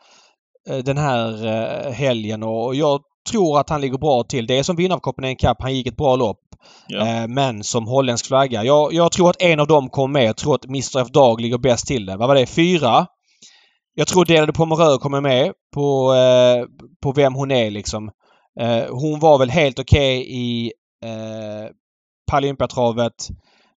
[0.68, 3.02] den här eh, helgen och jag
[3.32, 4.48] tror att han ligger bra till.
[4.48, 5.58] Det är som vinnare av Copenhagen Cup.
[5.60, 6.40] Han gick ett bra lopp.
[6.88, 7.08] Ja.
[7.08, 8.64] Eh, men som holländsk flagga.
[8.64, 10.30] Jag, jag, tror att en av dem kommer med.
[10.30, 12.18] Jag tror att Mr F Dag ligger bäst till det.
[12.18, 12.46] Vad var det?
[12.46, 13.08] Fyra?
[13.94, 16.66] Jag tror Delade Pomerö kommer med på, eh,
[17.04, 18.12] på vem hon är liksom.
[18.60, 20.72] Eh, hon var väl helt okej okay i
[21.04, 21.72] eh,
[22.32, 23.28] Paralympiatravet.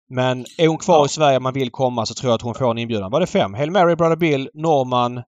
[0.10, 1.06] Men är hon kvar ja.
[1.06, 3.12] i Sverige man vill komma så tror jag att hon får en inbjudan.
[3.12, 3.54] Var det fem?
[3.54, 5.22] Hail Mary, Brother Bill, Norman.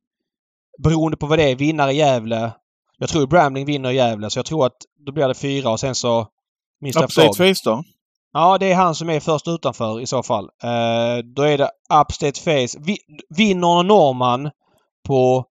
[0.83, 2.51] Beroende på vad det är, vinnare i Gävle.
[2.97, 5.79] Jag tror Bramling vinner i Gävle så jag tror att då blir det fyra och
[5.79, 6.27] sen så...
[6.81, 7.83] Minst Upstate Face då?
[8.33, 10.43] Ja, det är han som är först utanför i så fall.
[10.43, 12.79] Uh, då är det Upstate Face.
[12.79, 12.97] Vi,
[13.29, 14.51] vinner Norman
[15.07, 15.45] på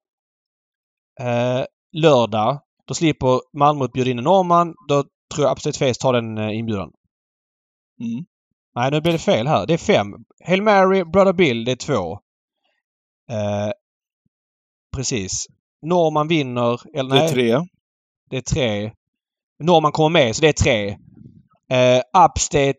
[1.20, 2.61] eh, lördag.
[2.87, 4.74] Då slipper Malmö bjuda in en norrman.
[4.88, 5.04] Då
[5.35, 6.90] tror jag Upstate Face tar den eh, inbjudan.
[8.00, 8.24] Mm.
[8.74, 9.66] Nej, nu blir det fel här.
[9.66, 10.06] Det är fem.
[10.44, 12.12] Hail Mary, Brother Bill, det är två.
[13.30, 13.70] Eh,
[14.96, 15.46] precis.
[15.87, 17.59] Norman vinner, eller Det är nej, tre.
[18.31, 18.92] det är tre.
[19.62, 20.88] Norman kommer med, så det är tre.
[21.72, 22.79] Eh, Upstate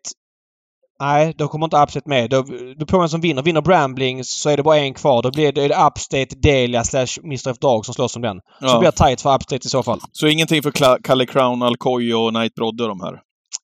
[1.00, 2.30] Nej, då kommer inte Upstate med.
[2.30, 2.45] Då,
[2.80, 3.41] då på vem som vinner.
[3.41, 5.21] Vinner Bramblings så är det bara en kvar.
[5.21, 8.38] Då blir det, det Upstate, Delia slash Mr F Dog som slåss om den.
[8.60, 8.80] Så Ja.
[8.80, 10.00] blir det tight för Upstate i så fall.
[10.12, 13.19] Så ingenting för Kalle Crown, Alcoy och Knight Brodde de här?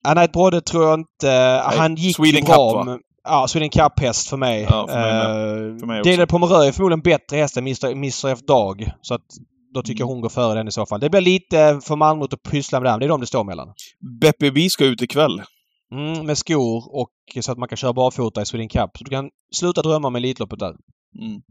[0.07, 1.61] Anette Brodde tror jag inte...
[1.77, 2.55] Han gick Sweden ju bra.
[2.83, 2.97] Cup, va?
[3.27, 4.67] Men- Ja, Sweden Cup-häst för mig.
[4.69, 5.11] Ja, för mig.
[5.73, 6.01] Eh, För mig.
[6.03, 8.89] Delia Pomerö är förmodligen bättre häst än Mr, Mr F Dog.
[9.01, 9.21] Så att
[9.73, 10.13] då tycker jag Mm.
[10.15, 10.99] hon går före den i så fall.
[10.99, 12.99] Det blir lite för Malmö att pyssla med den.
[12.99, 13.67] Det är de det står mellan.
[14.21, 15.41] Beppe B ska ut ikväll.
[15.91, 17.09] Mm, med skor och
[17.43, 18.89] så att man kan köra barfota i Sweden Cup.
[18.97, 20.69] Så du kan sluta drömma om Elitloppet där.
[21.21, 21.41] Mm.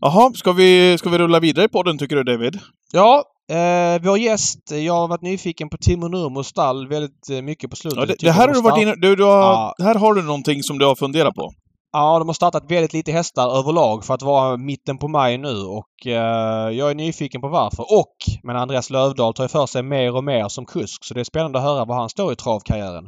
[0.00, 2.58] Jaha, ska vi, ska vi rulla vidare på den tycker du David?
[2.92, 4.70] Ja, eh, vår gäst.
[4.70, 7.98] Jag har varit nyfiken på Timo Nurmos stall väldigt eh, mycket på slutet.
[7.98, 8.94] Ja, det, det här har du varit inne...
[8.96, 9.74] Du, du har, Ja.
[9.78, 11.52] Här har du någonting som du har funderat på.
[11.92, 15.56] Ja, de har startat väldigt lite hästar överlag för att vara mitten på maj nu
[15.56, 17.82] och eh, jag är nyfiken på varför.
[17.82, 21.20] Och, men Andreas Lövdahl tar ju för sig mer och mer som kusk så det
[21.20, 23.04] är spännande att höra var han står i travkarriären.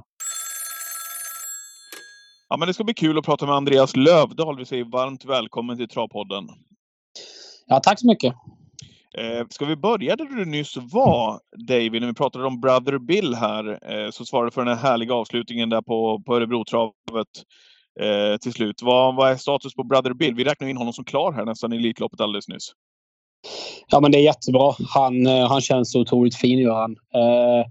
[2.48, 4.58] Ja, men det ska bli kul att prata med Andreas Lövdahl.
[4.58, 6.44] Vi säger varmt välkommen till Travpodden.
[7.66, 8.34] Ja, tack så mycket.
[9.18, 13.34] Eh, ska vi börja där du nyss var, David, när vi pratade om Brother Bill
[13.34, 16.94] här, eh, som svarade för den här härliga avslutningen där på, på Örebrotravet
[18.00, 18.82] eh, till slut.
[18.82, 20.34] Vad, vad är status på Brother Bill?
[20.34, 22.72] Vi räknar in honom som klar här nästan i Elitloppet alldeles nyss.
[23.88, 24.74] Ja, men det är jättebra.
[24.94, 26.92] Han, eh, han känns otroligt fin, gör han.
[26.92, 27.66] Eh,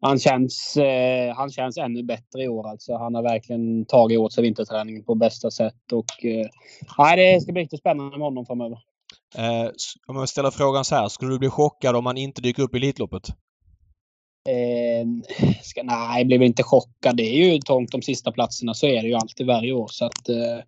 [0.00, 2.68] han, känns, eh, han känns ännu bättre i år.
[2.68, 2.96] Alltså.
[2.96, 5.92] Han har verkligen tagit åt sig vinterträningen på bästa sätt.
[5.92, 8.78] Och, eh, det ska bli riktigt spännande med honom framöver.
[9.38, 9.70] Eh,
[10.06, 12.74] om jag ställer frågan så här, skulle du bli chockad om han inte dyker upp
[12.74, 13.28] i Elitloppet?
[14.48, 15.06] Eh,
[15.62, 17.16] ska, nej, jag blir väl inte chockad.
[17.16, 18.74] Det är ju trångt de sista platserna.
[18.74, 19.88] Så är det ju alltid varje år.
[19.90, 20.58] Så att, eh,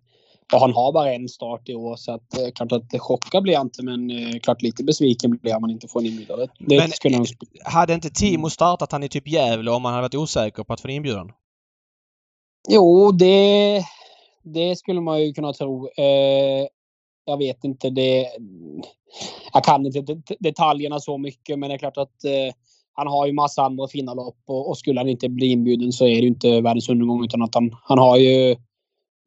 [0.53, 1.95] och han har bara en start i år.
[1.95, 3.83] Så att, eh, klart att chockad blir jag inte.
[3.83, 6.39] Men eh, klart lite besviken blir jag om man inte får en inbjudan.
[6.39, 7.27] Det, Men- skulle jag nog
[7.63, 10.81] Hade inte Timo startat han i typ Gävle om han hade varit osäker på att
[10.81, 11.31] få en inbjudan?
[12.69, 13.83] Jo, det,
[14.43, 15.87] det skulle man ju kunna tro.
[15.87, 16.67] Eh,
[17.27, 17.89] jag vet inte.
[17.89, 18.27] Det,
[19.53, 22.53] jag kan inte det, detaljerna så mycket, men det är klart att eh,
[22.93, 26.05] han har ju massa andra fina lopp och, och skulle han inte bli inbjuden så
[26.05, 28.55] är det ju inte världens undergång utan att han, han har ju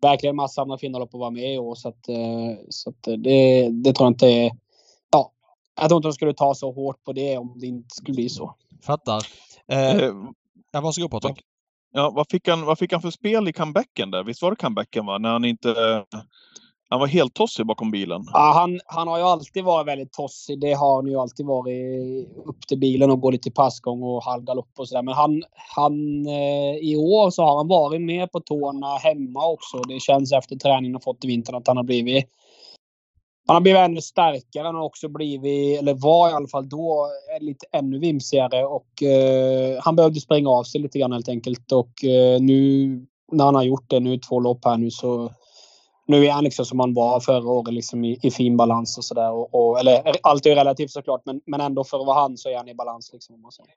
[0.03, 1.75] verkligen massa andra fina lopp att vara med i år.
[1.75, 4.51] Så, att, eh, så att det, det tror jag inte är...
[5.13, 5.33] Ja,
[5.81, 8.29] jag tror inte de skulle ta så hårt på det om det inte skulle bli
[8.29, 8.55] så.
[8.83, 9.23] Fattar.
[9.69, 10.13] Eh, Eh,
[10.73, 11.41] ja, varsågod Patrik.
[11.93, 14.25] ja, vad, fick han, vad fick han för spel i comebacken där?
[14.25, 15.19] Visst var det comebacken va?
[15.19, 15.75] När han inte...
[16.91, 18.25] Han var helt tossig bakom bilen.
[18.33, 20.61] Ja, han, han har ju alltid varit väldigt tossig.
[20.61, 24.71] Det har han ju alltid varit upp till bilen och gå lite passgång och halvgalopp
[24.79, 25.03] och sådär.
[25.03, 25.43] Men han,
[25.77, 29.79] han, eh, i år så har han varit med på tårna hemma också.
[29.79, 32.25] Det känns efter träningen och fått i vintern att han har blivit
[33.47, 34.67] han har blivit ännu starkare.
[34.67, 37.09] Han har också blivit, eller var i alla fall då,
[37.41, 38.65] lite ännu vimsigare.
[38.65, 41.73] Och eh, han behövde springa av sig lite grann helt enkelt.
[41.73, 42.87] Och eh, nu
[43.33, 45.31] när han har gjort det, nu två lopp här nu så
[46.11, 49.05] nu är han liksom som han var förra året liksom i, i fin balans och
[49.05, 49.31] sådär.
[49.31, 52.49] Och, och, eller allt är relativt såklart men, men ändå för att vara han så
[52.49, 53.11] är han i balans.
[53.13, 53.71] Liksom, om man säger.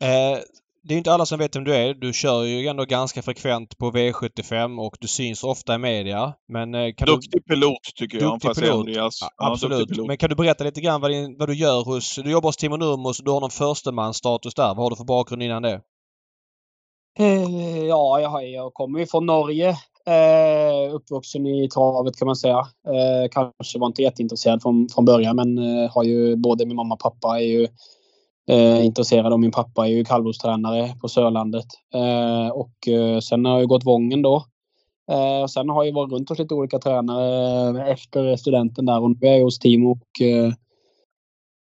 [0.00, 0.38] Eh,
[0.82, 1.94] det är inte alla som vet vem du är.
[1.94, 6.34] Du kör ju ändå ganska frekvent på V75 och du syns ofta i media.
[6.48, 8.78] Men eh, kan Duktig pilot tycker jag, Duktig pilot.
[8.78, 9.20] Andreas.
[9.20, 9.26] du...
[9.38, 9.88] Ja, Absolut.
[9.88, 10.06] pilot.
[10.06, 12.14] Men kan du berätta lite grann vad, din, vad du gör hos...
[12.14, 14.68] Du jobbar hos Timo Nurmos och du har någon förstemansstatus där.
[14.74, 15.80] Vad har du för bakgrund innan det?
[17.18, 19.68] Eh, ja, jag, har- jag kommer ju från Norge.
[20.06, 22.58] Eh, uppvuxen i travet kan man säga.
[22.88, 26.94] Eh, kanske var inte jätteintresserad från, från början men eh, har ju både min mamma
[26.94, 27.68] och pappa är ju
[28.50, 31.66] eh, intresserade och min pappa är ju kallblodstränare på Sörlandet.
[31.94, 34.44] Eh, och eh, sen har jag ju gått Vången då.
[35.10, 39.02] Eh, och sen har jag varit runt hos lite olika tränare eh, efter studenten där
[39.02, 40.52] och nu är jag hos Timo och eh,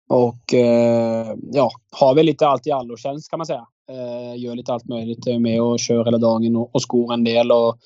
[0.08, 3.66] och eh, ja, har väl lite allt i allo-tjänst kan man säga.
[3.90, 5.26] Eh, gör lite allt möjligt.
[5.26, 7.52] Är med och kör hela dagen och, och skor en del.
[7.52, 7.78] Och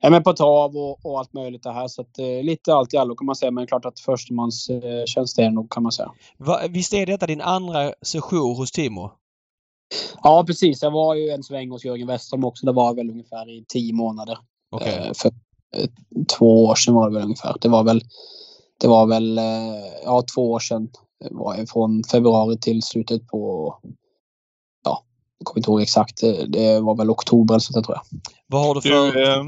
[0.00, 1.88] är med på trav och, och allt möjligt det här.
[1.88, 3.50] Så att, eh, lite allt i allo kan man säga.
[3.50, 6.12] Men klart att förstemans eh, är det nog kan man säga.
[6.38, 9.10] Va, visst är detta din andra session hos Timo?
[10.22, 10.82] Ja precis.
[10.82, 12.66] Jag var ju en sväng hos Jörgen Westholm också.
[12.66, 14.38] Det var väl ungefär i tio månader.
[14.70, 15.06] Okej.
[15.06, 15.28] Eh, för
[15.76, 15.88] eh,
[16.38, 17.56] två år sedan var det väl ungefär.
[17.60, 18.02] Det var väl,
[18.80, 19.44] det var väl eh,
[20.04, 20.88] ja, två år sedan.
[21.20, 23.92] Det var från februari till slutet på jag
[25.44, 26.20] kommer inte ihåg exakt.
[26.20, 28.20] Det- Det var väl oktober eller så där, tror jag.
[28.46, 28.88] Vad har du för...
[29.12, 29.44] Du, eh,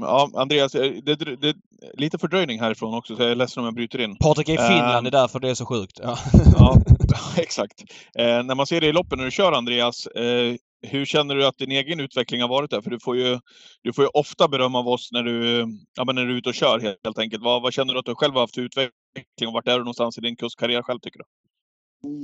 [0.00, 1.56] ja, Andreas, eh, det, det, det,
[1.94, 4.16] lite fördröjning härifrån också, så jag är ledsen om jag bryter in.
[4.16, 5.04] Patrik är i Finland, Ehm.
[5.04, 6.00] det är därför det är så sjukt.
[6.02, 6.18] Ja.
[6.58, 6.76] Ja,
[7.36, 7.80] exakt.
[8.18, 10.54] Eh, när man ser dig i loppen när du kör Andreas, eh,
[10.86, 12.80] hur känner du att din egen utveckling har varit där?
[12.80, 13.38] För du får ju,
[13.82, 16.48] du får ju ofta beröm av oss när du, ja, men när du är ute
[16.48, 17.42] och kör helt enkelt.
[17.42, 19.78] Vad, vad känner du att du själv har haft för utveckling och vart är du
[19.78, 21.24] någonstans i din kurskarriär själv tycker du?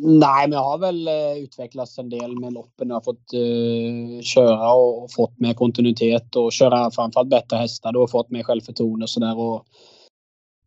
[0.02, 2.88] Nej, men jag har väl eh, utvecklats en del med loppen.
[2.88, 7.96] Jag har fått uh, köra och, och, fått mer kontinuitet och köra framförallt bättre hästar
[7.96, 9.34] och fått mer självförtroende och sådär.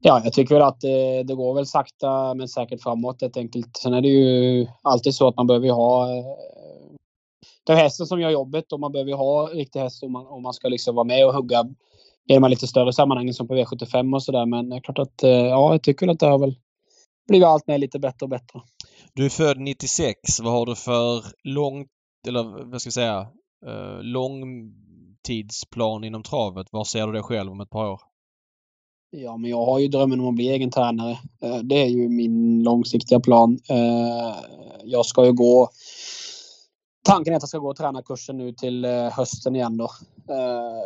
[0.06, 3.78] Ja, jag tycker väl att det, det, går väl sakta men säkert framåt helt enkelt.
[3.78, 6.08] Sen är det ju alltid så att man behöver ha
[7.66, 10.44] det är hästen som gör jobbet och man behöver ha riktig häst om man, om
[10.44, 11.66] man ska liksom vara med och hugga
[12.30, 14.46] i de här lite större sammanhangen som på V75 och sådär.
[14.46, 16.56] Men det är klart att ja, jag tycker att det har väl
[17.28, 18.62] blivit allt mer lite bättre och bättre.
[19.16, 20.40] Du är född 96.
[20.40, 21.86] Vad har du för lång,
[22.28, 23.28] eller vad ska jag säga,
[23.68, 26.68] uh, långtidsplan inom travet?
[26.72, 28.02] Var ser du dig själv om ett par år?
[29.10, 31.12] Ja, men jag har ju drömmen om att bli egen tränare.
[31.42, 33.60] Eh, det är ju min långsiktiga plan.
[33.70, 34.36] Eh,
[34.84, 35.70] jag ska ju gå
[37.06, 39.90] Tanken är att jag ska gå tränarkursen nu till hösten igen då.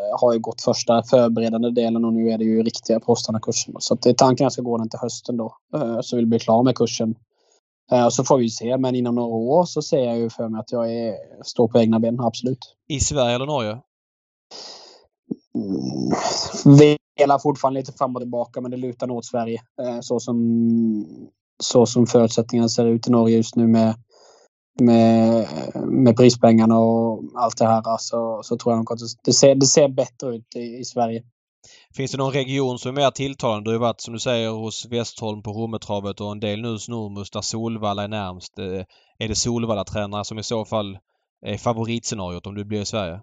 [0.10, 3.00] Jag har ju gått första förberedande delen och nu är det ju riktiga
[3.40, 3.74] kursen.
[3.80, 5.58] Så tanken det är tanken att jag ska gå den till hösten då.
[6.02, 7.16] Så vill bli klar med kursen
[7.91, 10.60] Eh, så får vi se, men inom några år så ser jag ju för mig
[10.60, 12.76] att jag är, står på egna ben, absolut.
[12.88, 13.78] I Sverige eller Norge?
[15.56, 16.78] Mm,
[17.19, 19.62] velar fortfarande lite fram och tillbaka, men det lutar nog åt Sverige.
[19.82, 20.38] Eh, så som,
[21.63, 23.95] så som förutsättningarna ser ut i Norge just nu med,
[24.82, 25.47] med,
[25.86, 29.89] med prispengarna och allt det här så, så tror jag att det ser, det ser
[29.89, 31.23] bättre ut i, i Sverige.
[31.96, 33.64] Finns det någon region som är mer tilltalande?
[33.64, 36.68] Du har ju varit som du säger hos Westholm på Rommetravet och en del nu
[36.68, 38.60] hos Nurmus där Solvalla är närmst.
[38.60, 38.84] Eh,
[39.18, 40.98] är det Solvalla-tränare som i så fall
[41.46, 43.22] är favoritscenariot om du blir i Sverige?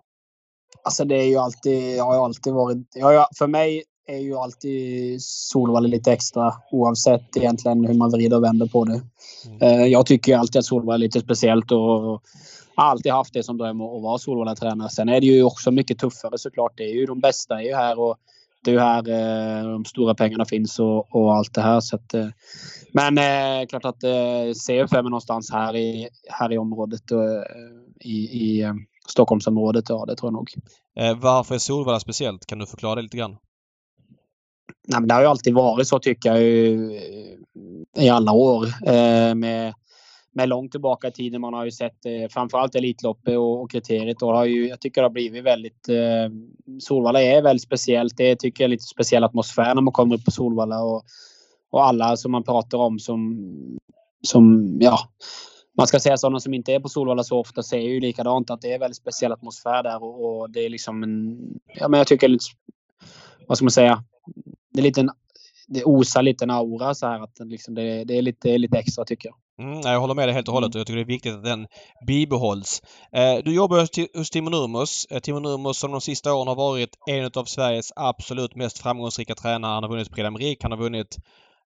[0.82, 5.22] Alltså det är ju alltid, jag har alltid varit, jag, för mig är ju alltid
[5.22, 9.00] Solvalla lite extra oavsett egentligen hur man vrider och vänder på det.
[9.46, 9.62] Mm.
[9.62, 12.22] Eh, jag tycker alltid att Solvalla är lite speciellt och
[12.76, 14.88] har alltid haft det som dröm att vara Solvalla-tränare.
[14.88, 16.72] Sen är det ju också mycket tuffare såklart.
[16.76, 18.16] Det är ju de bästa är ju här och
[18.64, 21.80] det är ju här eh, de stora pengarna finns och, och allt det här.
[21.80, 22.28] Så att, eh,
[22.92, 27.42] men eh, klart att eh, CFM är någonstans här i, här i området och, eh,
[28.00, 28.74] i, i eh,
[29.08, 29.88] Stockholmsområdet.
[29.88, 30.50] Ja, det tror jag nog.
[30.96, 32.46] Eh, varför är Solvalla speciellt?
[32.46, 33.36] Kan du förklara det lite grann?
[34.88, 36.42] Nej, men det har ju alltid varit så tycker jag
[37.96, 38.66] i alla år.
[39.34, 39.74] med
[40.34, 41.40] med långt tillbaka i tiden.
[41.40, 44.22] Man har ju sett eh, framförallt Elitloppet och, och kriteriet.
[44.22, 45.88] Och har ju, jag tycker det har blivit väldigt...
[45.88, 46.30] Eh,
[46.80, 48.16] Solvalla är väldigt speciellt.
[48.16, 50.82] Det tycker jag är lite speciell atmosfär när man kommer upp på Solvalla.
[50.82, 51.04] Och,
[51.70, 53.48] och alla som man pratar om som...
[54.22, 54.98] som ja,
[55.76, 58.60] man ska säga sådana som inte är på Solvalla så ofta säger ju likadant att
[58.60, 61.38] det är väldigt speciell atmosfär där och, och det är liksom en...
[61.66, 62.44] Ja, men jag tycker lite...
[63.46, 64.04] Vad ska man säga?
[64.72, 65.08] Det är lite
[65.68, 69.04] det osar lite en aura så här att liksom det, det är lite, lite extra
[69.04, 69.36] tycker jag.
[69.66, 71.44] Mm, jag håller med dig helt och hållet och jag tycker det är viktigt att
[71.44, 71.66] den
[72.06, 72.82] bibehålls.
[73.12, 75.06] Eh, du jobbar hos, hos Timo Nurmos.
[75.10, 79.34] Eh, Timo Nurmos som de sista åren har varit en av Sveriges absolut mest framgångsrika
[79.34, 79.74] tränare.
[79.74, 81.16] Han har vunnit Prix d'Amérique, han har vunnit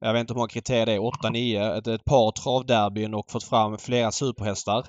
[0.00, 1.78] jag vet inte hur många kriterier det är, 8-9.
[1.78, 4.86] Ett, ett par travderbyn och fått fram flera superhästar.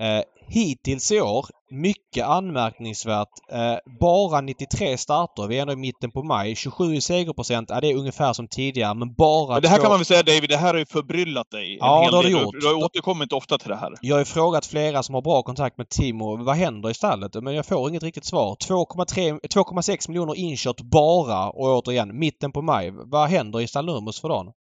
[0.00, 3.28] Eh, hittills i år, mycket anmärkningsvärt.
[3.52, 5.46] Eh, bara 93 starter.
[5.46, 6.56] Vi är ändå i mitten på maj.
[6.56, 7.70] 27 i segerprocent.
[7.70, 9.52] Ja, det är ungefär som tidigare men bara...
[9.52, 9.82] Men det här två...
[9.82, 11.76] kan man väl säga David, det här har ju förbryllat dig.
[11.80, 12.54] Ja, det har det gjort.
[12.60, 13.92] Du, har återkommit ofta till det här.
[14.00, 16.44] Jag har ju frågat flera som har bra kontakt med Timo.
[16.44, 17.34] Vad händer i stallet?
[17.34, 18.56] Men jag får inget riktigt svar.
[18.60, 22.90] 2,6 miljoner inkört bara och återigen mitten på maj.
[22.92, 24.52] Vad händer i stall Nurmos för dagen?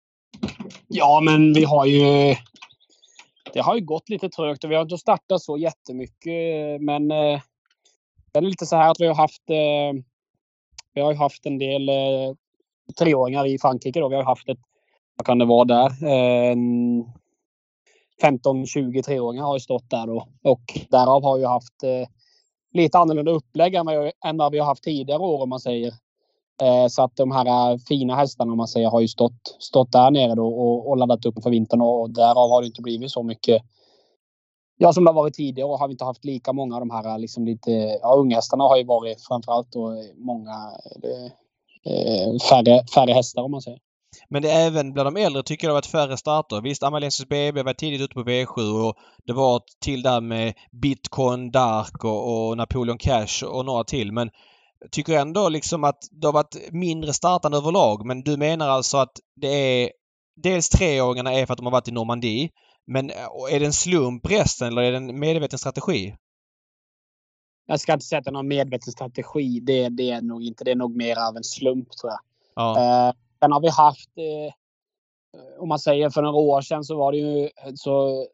[0.87, 2.35] Ja, men vi har ju
[3.55, 6.81] det har ju gått lite trögt och vi har inte startat så jättemycket.
[6.81, 7.41] Men eh,
[8.31, 10.03] det är lite så här att vi har haft eh,
[10.93, 12.35] vi har ju haft en del eh,
[12.99, 13.99] treåringar i Frankrike.
[13.99, 14.09] Då.
[14.09, 14.59] Vi har haft ett,
[15.15, 15.85] vad kan det vara där?
[15.85, 16.55] Eh,
[18.23, 20.27] 15-20 treåringar har ju stått där då.
[20.43, 22.07] Och därav har vi haft eh,
[22.73, 25.93] lite annorlunda upplägg än vad, än vad vi har haft tidigare år om man säger.
[26.61, 29.91] Eh, så att de här eh, fina hästarna om man säger har ju stått, stått
[29.91, 33.11] där nere då och, och laddat upp för vintern och därav har det inte blivit
[33.11, 33.61] så mycket
[34.77, 36.89] Ja, som det har varit tidigare och har vi inte haft lika många av de
[36.89, 40.51] här eh, liksom lite, ja unghästarna har ju varit framförallt då eh, många
[41.03, 43.79] eh, färre, färre hästar om man säger.
[44.29, 46.61] Men det är även bland de äldre tycker jag det har varit färre starter.
[46.61, 51.51] Visst, Amalensis BB var tidigt ute på V7 och det var till där med Bitcoin
[51.51, 54.11] Dark och, och Napoleon Cash och några till.
[54.11, 54.29] Men
[54.91, 58.05] tycker ändå liksom att det har varit mindre startande överlag.
[58.05, 59.91] Men du menar alltså att det är
[60.35, 62.49] dels treåringarna är för att de har varit i Normandie.
[62.87, 63.09] Men
[63.51, 66.15] är det en slump resten eller är det en medveten strategi?
[67.67, 69.59] Jag ska inte säga att det är någon medveten strategi.
[69.59, 70.63] Det, det är nog inte.
[70.63, 72.19] Det är nog mer av en slump tror jag.
[72.55, 72.77] Ja.
[72.77, 74.53] Eh, sen har vi haft, eh,
[75.59, 78.25] om man säger för några år sedan så var det ju så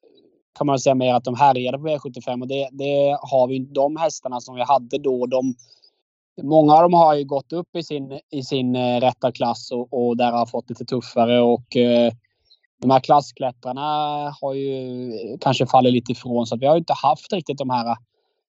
[0.58, 3.96] kan man säga mer att de härjade på V75 och det, det har vi de
[3.98, 5.26] hästarna som vi hade då.
[5.26, 5.56] De,
[6.44, 10.08] många av dem har ju gått upp i sin, i sin eh, rätta klass och,
[10.08, 12.12] och där har fått lite tuffare och eh,
[12.82, 13.82] de här klassklättrarna
[14.42, 17.70] har ju eh, kanske fallit lite ifrån så att vi har inte haft riktigt de
[17.70, 17.98] här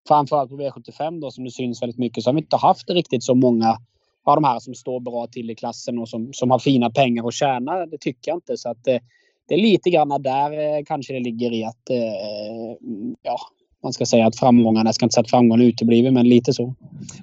[0.09, 3.25] framförallt på V75 då som det syns väldigt mycket så har vi inte haft riktigt
[3.25, 3.79] så många
[4.25, 7.29] av de här som står bra till i klassen och som, som har fina pengar
[7.29, 7.87] att tjäna.
[7.87, 8.57] Det tycker jag inte.
[8.57, 9.01] Så att det,
[9.49, 12.77] det är lite grann där eh, kanske det ligger i att eh,
[13.23, 13.39] ja,
[13.83, 16.75] man ska säga att framgångarna, jag ska inte säga att framgångarna uteblivit men lite så.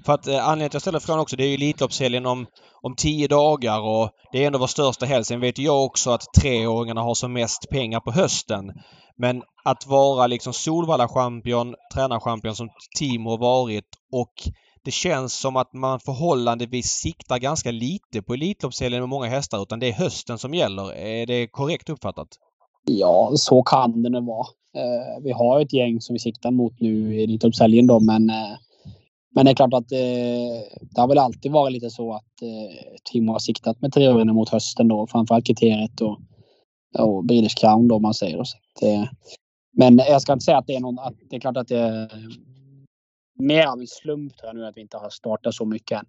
[0.06, 2.46] För att eh, anledningen till att jag ställer frågan också, det är ju Elitloppshelgen om,
[2.82, 5.26] om tio dagar och det är ändå vår största helg.
[5.26, 8.72] Sen vet jag också att treåringarna har som mest pengar på hösten.
[9.18, 14.34] Men att vara liksom Solvalla-champion, tränarchampion som Timo har varit och
[14.86, 19.80] det känns som att man förhållandevis siktar ganska lite på Elitloppshelgen med många hästar utan
[19.80, 20.94] det är hösten som gäller.
[20.94, 22.28] Är det korrekt uppfattat?
[22.86, 24.48] Ja, så kan det nog vara.
[24.76, 28.58] Eh, vi har ett gäng som vi siktar mot nu i Elitloppshelgen då men eh,
[29.36, 32.96] men det är klart att eh, det har väl alltid varit lite så att eh,
[33.12, 35.08] Timo har siktat med treåringarna mot hösten då.
[35.08, 36.20] Framförallt kriteriet och,
[37.00, 38.44] och Breeders Crown då om man säger.
[38.44, 39.06] Så att, eh,
[39.72, 41.80] men jag ska inte säga att det är någon, att det är klart att det
[41.80, 42.12] är
[43.40, 46.06] mer av en slump tror jag nu att vi inte har startat så mycket än.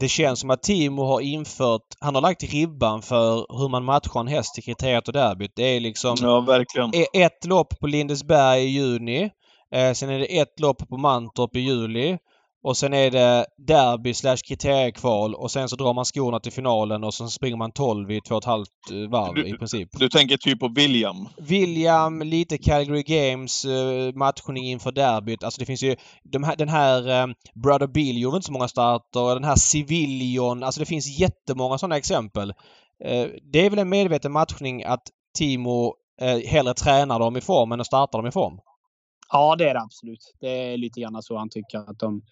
[0.00, 4.20] Det känns som att Timo har infört, han har lagt ribban för hur man matchar
[4.20, 5.52] en häst i kriteriet och derbyt.
[5.56, 6.90] Det är liksom Ja, verkligen.
[6.94, 9.30] e- ett lopp på Lindesberg i juni.
[9.74, 12.18] Eh, sen är det ett lopp på Mantorp i juli.
[12.62, 17.04] Och sen är det derby slash kriteriekval och sen så drar man skorna till finalen
[17.04, 19.88] och så springer man 12 i två och ett halvt eh, varv Du- i princip.
[19.92, 21.28] Du tänker typ på William?
[21.36, 25.42] William, lite Calgary Games eh, matchning inför derbyt.
[25.44, 25.96] Alltså det finns ju
[26.32, 29.34] de här, den här eh, Brother Bill gjorde inte så många starter.
[29.34, 30.62] Den här Civilion.
[30.62, 32.50] Alltså det finns jättemånga sådana exempel.
[33.04, 35.02] Eh, det är väl en medveten matchning att
[35.38, 38.58] Timo eh, hellre tränar dem i form än att starta dem i form.
[39.32, 40.34] Ja, det är det absolut.
[40.40, 42.22] Det är lite grann så han tycker att de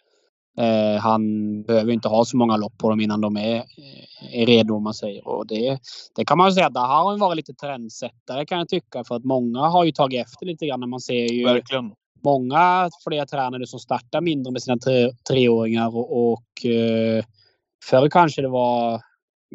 [0.59, 1.23] eh, han
[1.63, 4.83] behöver inte ha så många lopp på dem innan de är, eh, är redo om
[4.83, 5.29] man säger.
[5.29, 5.79] Och det,
[6.17, 9.05] det kan man säga där har han varit lite trendsättare kan jag tycka.
[9.05, 11.93] För att många har ju tagit efter lite grann när man ser ju Verkligen.
[12.25, 17.25] många fler tränare som startar mindre med sina tre, treåringar och, och eh,
[17.91, 19.01] förr kanske det var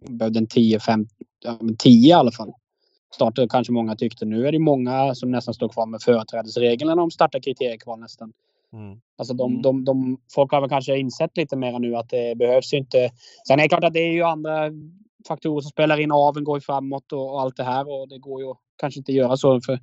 [0.08, 1.06] behövde en 10, 5,
[1.40, 2.54] ja, men 10 i alla fall.
[3.14, 4.26] Startade kanske många tyckte.
[4.26, 8.34] Nu är det många som nästan står kvar med företrädesregeln när de startar kriteriekval nästan.
[8.74, 9.00] Mm.
[9.18, 9.62] Alltså de, Mm.
[9.62, 13.12] de, de, folk har väl kanske insett lite mer nu att det behövs ju inte.
[13.48, 14.70] Sen är det klart att det är ju andra
[15.28, 16.12] faktorer som spelar in.
[16.12, 19.12] Aveln går ju framåt och, och allt det här och det går ju kanske inte
[19.12, 19.62] att göra så.
[19.62, 19.80] För,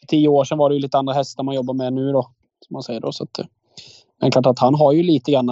[0.00, 2.22] för tio år sedan var det ju lite andra hästar man jobbar med nu då.
[2.66, 3.12] Som man säger då.
[3.12, 3.46] Så att, eh,
[4.20, 5.48] men klart att han har ju lite grann.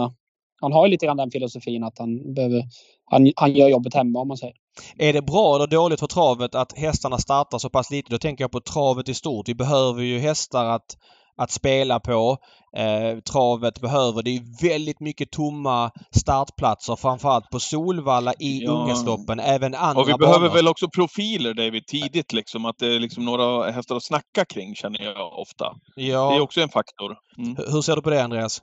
[0.60, 2.62] Han har ju lite grann den filosofin att han behöver.
[3.10, 4.54] Han, han gör jobbet hemma om man säger.
[4.98, 8.10] Är det bra eller dåligt för travet att hästarna startar så pass lite?
[8.10, 9.48] Då tänker jag på travet i stort.
[9.48, 10.96] Vi behöver ju hästar att,
[11.38, 12.36] att spela på.
[12.76, 14.22] Eh, travet behöver.
[14.22, 18.70] Det är väldigt mycket tomma startplatser framförallt på Solvalla i Ja.
[18.72, 19.40] Ungelsloppen.
[19.40, 20.54] Även andra Och vi behöver banor.
[20.54, 22.64] väl också profiler, David, tidigt liksom.
[22.64, 25.64] Att det är liksom några hästar att snacka kring, känner jag ofta.
[25.96, 26.30] Ja.
[26.30, 27.16] Det är också en faktor.
[27.38, 27.56] Mm.
[27.56, 28.62] Hur- Hur ser du på det Andreas?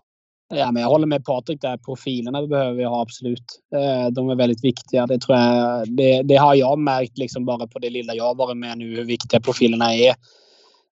[0.54, 1.78] Ja, men jag håller med Patrik där.
[1.78, 3.46] Profilerna behöver vi ha absolut.
[3.76, 5.08] Eh, De är väldigt viktiga.
[5.08, 8.36] Det, tror jag, det, det har jag märkt liksom bara på det lilla jag har
[8.36, 10.16] varit med nu hur viktiga profilerna är.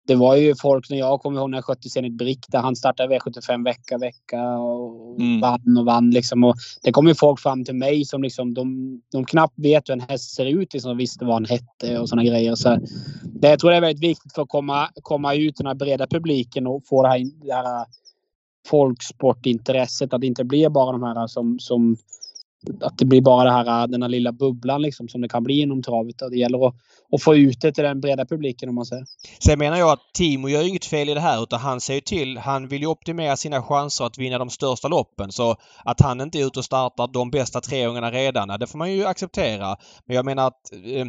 [0.07, 2.75] Det var ju folk när jag kommer ihåg när jag skötte Zenit Brick där han
[2.75, 5.41] startade V75 vecka vecka och Mm.
[5.41, 6.43] vann och vann liksom.
[6.43, 9.93] Och det kom ju folk fram till mig som liksom de, de knappt vet hur
[9.93, 12.55] en häst ser ut liksom, visste vad han hette och sådana grejer.
[12.55, 12.77] Så
[13.23, 16.07] det, jag tror det är väldigt viktigt för att komma, komma ut den här breda
[16.07, 17.85] publiken och få det här, det här
[18.67, 20.13] folksportintresset.
[20.13, 21.97] Att det inte blir bara de här som, som
[22.81, 25.43] att det blir bara det här, äh, den här lilla bubblan liksom, som det kan
[25.43, 26.21] bli inom travet.
[26.21, 26.75] Och det gäller att,
[27.11, 29.05] att få ut det till den breda publiken om man säger.
[29.39, 32.01] Sen menar jag att Timo gör inget fel i det här utan han ser ju
[32.01, 35.31] till, han vill ju optimera sina chanser att vinna de största loppen.
[35.31, 38.91] Så att han inte är ute och startar de bästa treåringarna redan, det får man
[38.91, 39.77] ju acceptera.
[40.05, 41.05] Men jag menar att eh,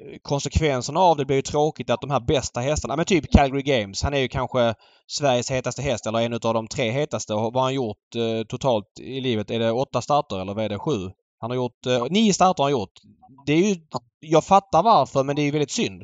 [0.00, 3.62] Eh, konsekvenserna av det blir ju tråkigt att de här bästa hästarna, men typ Calgary
[3.62, 4.74] Games, han är ju kanske
[5.06, 7.34] Sveriges hetaste häst eller en av de tre hetaste.
[7.34, 9.50] Vad har han gjort eh, totalt i livet?
[9.50, 10.78] Är det åtta starter eller vad är det?
[10.78, 11.10] Sju?
[11.38, 13.00] Han har gjort, eh, nio starter har han gjort.
[13.46, 13.76] Det är ju,
[14.20, 16.02] jag fattar varför men det är ju väldigt synd.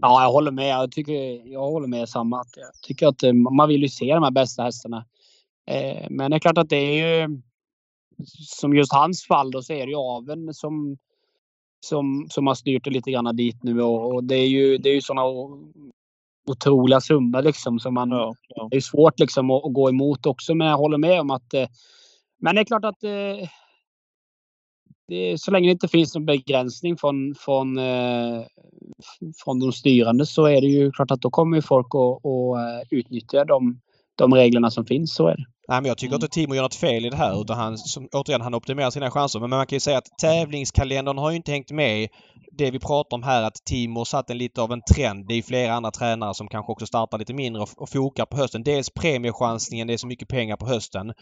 [0.00, 0.68] Ja, jag håller med.
[0.68, 2.40] Jag, tycker, jag håller med samma.
[2.40, 5.06] Att Jag tycker att eh, man vill ju se de här bästa hästarna.
[5.70, 7.42] Eh, men det är klart att det är ju
[8.36, 10.98] som just hans fall då så är det ju aveln som
[11.86, 14.88] som, som har styrt det lite grann dit nu och, och det är ju, det
[14.88, 15.22] är ju såna
[16.46, 18.68] otroliga summor liksom som man, Ja, ja.
[18.70, 20.54] det är svårt liksom att, att gå emot också.
[20.54, 21.66] Men jag håller med om att eh,
[22.38, 23.48] men det är klart att eh,
[25.08, 28.42] det, så länge det inte finns någon begränsning från, från, eh,
[29.44, 33.44] från de styrande så är det ju klart att då kommer folk att, att utnyttja
[33.44, 33.80] de,
[34.14, 35.14] de reglerna som finns.
[35.14, 35.44] Så är det.
[35.68, 38.08] Nej, men jag tycker inte Timo gör något fel i det här utan han, som,
[38.12, 39.40] återigen, han optimerar sina chanser.
[39.40, 42.08] Men man kan ju säga att tävlingskalendern har ju inte hängt med
[42.58, 45.28] det vi pratar om här att Timo satt en lite av en trend.
[45.28, 48.36] Det är flera andra tränare som kanske också startar lite mindre och, och fokar på
[48.36, 48.62] hösten.
[48.62, 51.12] Dels premiechansningen, det är så mycket pengar på hösten.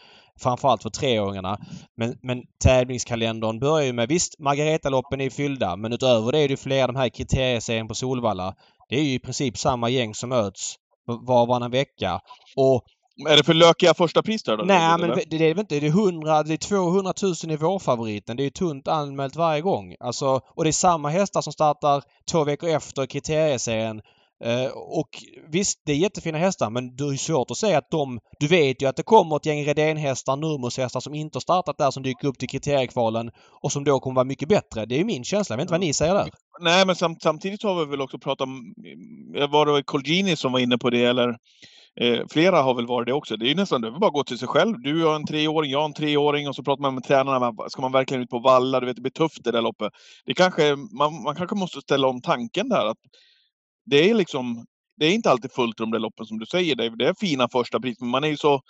[0.41, 1.59] Framförallt för treåringarna.
[1.97, 6.57] Men, men tävlingskalendern börjar ju med, visst Margaretaloppen är fyllda men utöver det är det
[6.57, 8.55] flera de här kriterieserien på Solvalla.
[8.89, 10.77] Det är ju i princip samma gäng som möts
[11.07, 12.21] var och varannan vecka.
[12.57, 12.85] Och
[13.29, 14.65] är det för lökiga första pris där då?
[14.65, 15.81] Nej, men det, det är inte.
[15.81, 18.37] Det är 100, det är 200 000 i vårfavoriten.
[18.37, 19.95] Det är ju tunt anmält varje gång.
[20.01, 24.03] Alltså, och det är samma hästar som startar två veckor efter kriterieserien.
[24.47, 25.09] Uh, och
[25.49, 28.21] visst, det är jättefina hästar men det är svårt att säga att de...
[28.41, 31.91] Du vet ju att det kommer ett gäng Redén-hästar, Nurmos-hästar som inte har startat där
[31.91, 33.31] som dyker upp till kriteriekvalen
[33.63, 34.87] och som då kommer vara mycket bättre.
[34.87, 35.53] Det är min känsla.
[35.53, 36.31] Jag vet inte vad ni säger där?
[36.61, 38.75] Nej, men sam samtidigt har vi väl också pratat om...
[39.51, 41.37] Var det Colgini som var inne på det eller?
[42.01, 43.37] Eh, flera har väl varit det också.
[43.37, 44.81] Det är nästan, det är bara att gå till sig själv.
[44.81, 47.53] Du har en treåring, jag har en treåring och så pratar man med tränarna.
[47.69, 48.81] Ska man verkligen ut på valla?
[48.81, 49.93] Du vet, det blir tufft det där loppet.
[50.25, 52.87] Det kanske, man, man kanske måste ställa om tanken där.
[52.87, 52.99] Att
[53.87, 54.65] det är liksom,
[54.97, 56.77] det är inte alltid fullt i de där loppen som du säger.
[56.77, 58.61] Det är, det är fina första pris, men man är ju så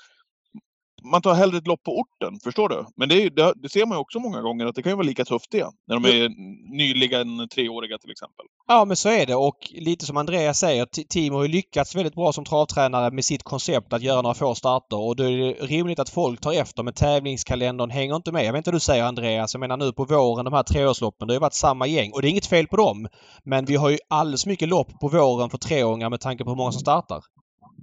[1.05, 2.87] man tar hellre ett lopp på orten, förstår du?
[2.97, 5.07] Men det, det, det, ser man ju också många gånger att det kan ju vara
[5.07, 5.67] lika tufft det.
[5.87, 6.29] När de är
[6.77, 8.47] nyligen treåriga till exempel.
[8.69, 12.15] Ja men så är det och lite som Andreas säger, Timo har ju lyckats väldigt
[12.15, 15.53] bra som travtränare med sitt koncept att göra några få starter och då är det
[15.53, 18.45] rimligt att folk tar efter men tävlingskalendern hänger inte med.
[18.45, 19.55] Jag vet inte vad du säger Andreas.
[19.55, 22.23] Jag menar nu på våren, de här treårsloppen, det har ju varit samma gäng och
[22.23, 23.09] det är inget fel på dem.
[23.45, 26.57] Men vi har ju alldeles mycket lopp på våren för treåringar med tanke på hur
[26.57, 27.21] många som startar.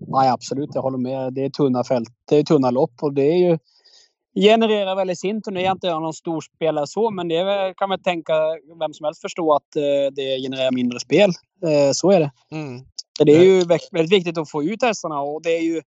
[0.08, 0.70] Nej, absolut.
[0.74, 1.34] Jag håller med.
[1.34, 2.10] Det är tunna fält.
[2.30, 3.58] Det är tunna lopp och det är ju
[4.36, 7.43] genererar väl i sin tur, nu är inte jag någon stor spelare så, men det
[7.43, 8.34] väl, kan man tänka
[8.80, 11.30] vem som helst förstå att eh, det genererar mindre spel.
[11.66, 12.32] Eh, så är det.
[12.52, 12.82] Mm.
[13.26, 15.82] Det är ju väldigt viktigt att få ut hästarna och det är ju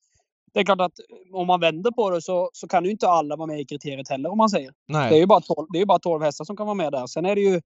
[0.53, 0.93] det är klart att
[1.33, 4.09] om man vänder på det så, så kan ju inte alla vara med i kriteriet
[4.09, 4.71] heller om man säger.
[4.87, 5.09] Nej.
[5.09, 7.07] Det är ju bara 12, det är bara 12 hästar som kan vara med där.
[7.07, 7.61] Sen är det ju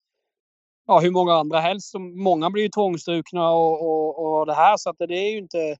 [0.86, 1.95] ja, hur många andra helst.
[2.14, 5.76] Många blir ju tvångsstrukna och, och, och det här så att det är ju inte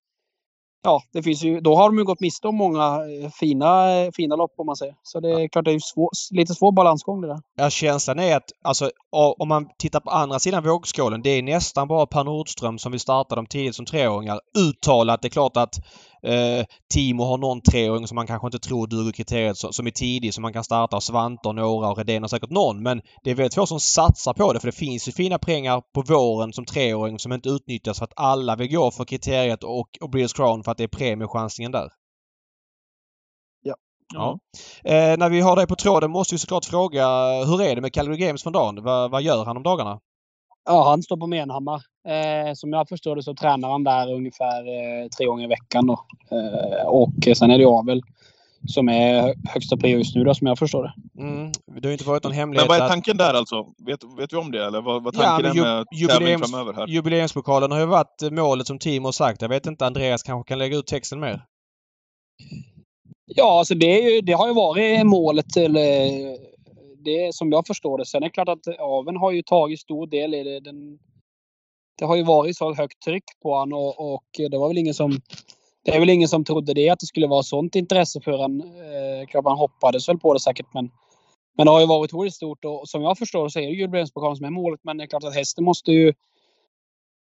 [0.83, 4.37] ja, det finns ju, då har de ju gått miste om många eh, fina, fina
[4.37, 4.95] lopp om man säger.
[5.03, 7.41] Så det är klart det är svår, lite svår balansgång det där.
[7.57, 11.23] Ja, känslan är att alltså, om man tittar på andra sidan vågskålen.
[11.23, 14.41] Det är nästan bara Per Nordström som vill starta dem tidigt som treåringar.
[14.59, 15.23] Uttalat.
[15.23, 15.75] Det är klart att
[16.27, 16.65] Eh,
[16.95, 20.43] Timo har någon treåring som man kanske inte tror duger kriteriet som är tidig som
[20.43, 20.97] man kan starta.
[20.97, 22.83] Och Svante och några och Redén har säkert någon.
[22.83, 25.83] Men det är väldigt få som satsar på det för det finns ju fina pengar
[25.95, 29.89] på våren som treåring som inte utnyttjas för att alla vill gå för kriteriet och,
[30.01, 31.89] och Breeders Crown för att det är premiechansningen där.
[33.63, 33.75] Ja.
[34.15, 34.39] ja.
[34.85, 37.07] Eh, när vi har dig på tråden måste vi såklart fråga
[37.45, 38.85] hur är det med Calgary Games från dagen?
[38.85, 40.01] Va, vad gör han om dagarna?
[40.65, 41.83] Ja, han står på Menhammar.
[42.09, 45.87] Eh, som jag förstår det så tränar han där ungefär eh, tre gånger i veckan.
[45.87, 46.07] Då.
[46.31, 48.03] Eh, och sen är det Avel
[48.69, 51.23] som är högsta prio just nu då, som jag förstår det.
[51.23, 51.53] Mm.
[51.81, 52.69] Det har inte varit någon hemlighet.
[52.69, 53.67] Men vad är tanken där alltså?
[53.87, 54.67] Vet, vet vi om det?
[54.67, 56.87] Eller vad, vad tanken ja, är med jubileums, framöver här?
[56.87, 59.43] Jubileumspokalen har ju varit målet som Timo sagt.
[59.43, 61.45] Jag vet inte, Andreas kanske kan lägga ut texten mer?
[63.27, 65.57] Ja, alltså det, ju, det har ju varit målet.
[65.57, 66.52] Eller,
[67.05, 68.07] det som jag förstår det.
[68.07, 70.61] Sen är det klart att aven har ju tagit stor del i det.
[70.61, 70.99] Den,
[71.99, 74.95] det har ju varit så högt tryck på honom och, och, det var väl ingen
[74.95, 75.21] som
[75.85, 78.61] det är väl ingen som trodde det, att det skulle vara sånt intresse för han.
[78.61, 80.91] Eh, klart man hoppades väl på det säkert, men,
[81.57, 84.37] men det har ju varit oerhört stort och som jag förstår så är det jubileumspokalen
[84.37, 84.81] som är målet.
[84.85, 86.13] Men det är klart att hästen måste ju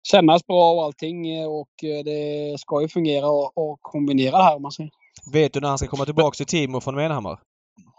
[0.02, 4.44] kännas bra och allting eh, och eh, det ska ju fungera och, och kombinera det
[4.44, 4.90] här om man säger.
[5.32, 7.38] Vet du när han ska komma tillbaka till Timo från Menhammar?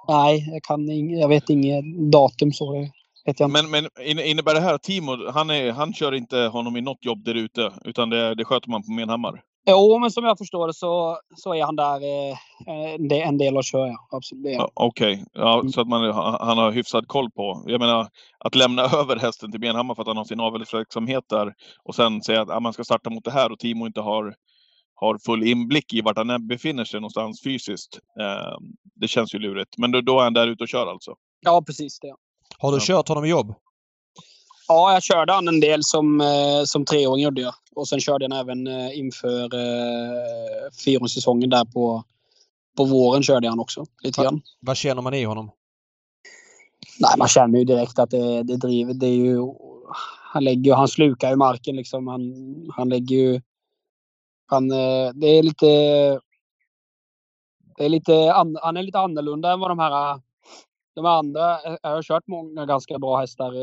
[0.08, 2.88] Nej, jag, kan ing, jag vet inget datum så.
[3.26, 3.88] Vet jag men, men
[4.20, 7.36] innebär det här att Timo, han, är, han kör inte honom i något jobb där
[7.36, 9.42] ute, utan det, det sköter man på Menhammar?
[9.66, 11.96] Jo, men som jag förstår det så, så är han där
[13.14, 14.08] eh, en del och kör, ja.
[14.12, 14.54] Absolut.
[14.54, 15.26] Ja, Okej, okay.
[15.34, 15.72] ja, mm.
[15.72, 17.64] så att man, han har hyfsad koll på.
[17.66, 18.08] Jag menar,
[18.40, 22.22] att lämna över hästen till Benhammar för att han har sin avelsverksamhet där och sen
[22.22, 24.36] säga att ja, man ska starta mot det här och Timo inte har
[25.04, 28.00] har full inblick i vart han befinner sig någonstans fysiskt.
[28.20, 28.58] Eh,
[28.96, 29.78] det känns ju lurigt.
[29.78, 31.16] Men då, då är han där ute och kör alltså?
[31.42, 32.16] Ja, precis det.
[32.58, 32.84] Har du ja.
[32.84, 33.56] kört honom i jobb?
[34.68, 37.54] Ja, jag körde han en del som, eh, som treåring gjorde jag.
[37.76, 42.04] Och sen körde jag även eh, inför eh, fyraårssäsongen där på,
[42.78, 43.86] på våren körde jag han också.
[44.04, 44.42] Lite Va, grann.
[44.60, 45.52] Vad känner man i honom?
[47.00, 48.94] Nej, man känner ju direkt att det, det driver.
[48.94, 49.40] Det är ju,
[50.34, 52.08] han, lägger, han slukar ju marken liksom.
[52.08, 52.34] Han,
[52.76, 53.42] han lägger ju
[54.54, 55.66] han, eh, det är lite...
[57.78, 58.14] Det är lite
[58.62, 60.20] han är lite annorlunda än vad de här
[60.96, 63.54] de andra, jag har kört många ganska bra hästar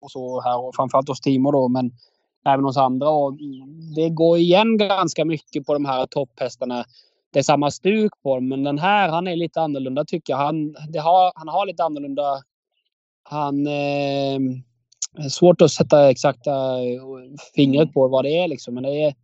[0.00, 1.90] och så här och framförallt hos Timo då men
[2.46, 3.38] även hos andra och
[3.96, 6.84] det går igen ganska mycket på de här topphästarna.
[7.32, 10.38] Det är samma stuk på dem men den här han är lite annorlunda tycker jag.
[10.38, 12.42] Han, har, han har lite annorlunda
[13.22, 14.40] han eh,
[15.30, 16.52] svårt att sätta exakta
[17.54, 18.74] fingret på vad det är liksom.
[18.74, 19.14] Men det är,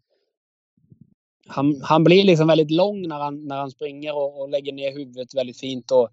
[1.50, 4.92] han, han blir liksom väldigt lång när han, när han springer och, och lägger ner
[4.92, 5.90] huvudet väldigt fint.
[5.90, 6.08] Och,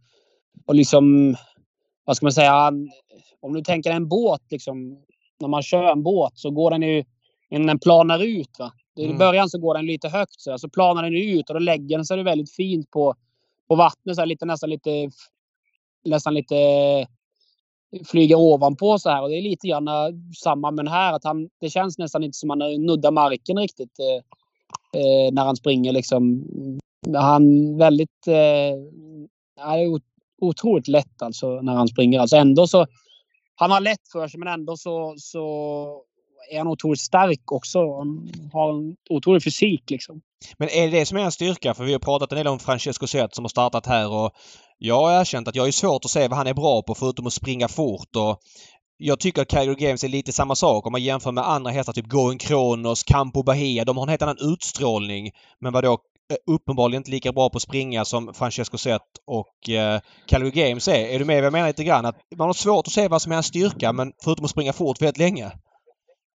[0.65, 1.35] och liksom,
[2.05, 2.89] vad ska man säga, han,
[3.39, 5.03] om du tänker en båt liksom.
[5.39, 7.03] När man kör en båt så går den ju,
[7.49, 8.59] innan den planar ut.
[8.59, 8.71] Va?
[8.95, 9.17] I mm.
[9.17, 12.05] början så går den lite högt så, så planar den ut och då lägger den
[12.05, 13.15] sig väldigt fint på,
[13.67, 14.15] på vattnet.
[14.15, 15.09] Så här, lite, nästan lite,
[16.05, 16.55] nästan lite
[18.05, 19.21] flyger ovanpå så här.
[19.21, 19.88] Och det är lite grann
[20.43, 21.13] samma med den här.
[21.13, 23.99] Att han, det känns nästan inte som att han nuddar marken riktigt.
[24.93, 26.43] Eh, när han springer liksom.
[27.15, 28.28] Han väldigt...
[28.28, 28.74] Eh,
[29.59, 29.99] är
[30.41, 32.20] otroligt lätt alltså när han springer.
[32.20, 32.88] Alltså ändå så...
[33.55, 35.43] Han har lätt för sig men ändå så, så
[36.51, 37.97] är han otroligt stark också.
[37.97, 40.22] Han har en otrolig fysik liksom.
[40.57, 41.74] Men är det det som är en styrka?
[41.74, 44.32] För vi har pratat en del om Francesco Zet som har startat här och
[44.78, 47.28] jag har erkänt att jag är svårt att se vad han är bra på förutom
[47.28, 48.41] att springa fort och
[48.97, 51.93] jag tycker att Calgary Games är lite samma sak om man jämför med andra hästar
[51.93, 53.85] typ Going Kronos, Campo Bahia.
[53.85, 55.31] De har en helt annan utstrålning.
[55.59, 59.99] Men vadå eh, uppenbarligen inte lika bra på att springa som Francesco Zet och eh,
[60.25, 61.07] Calgary Games är.
[61.07, 62.05] Är du med vad jag menar lite grann?
[62.05, 64.73] Att man har svårt att se vad som är en styrka men förutom att springa
[64.73, 65.51] fort väldigt länge.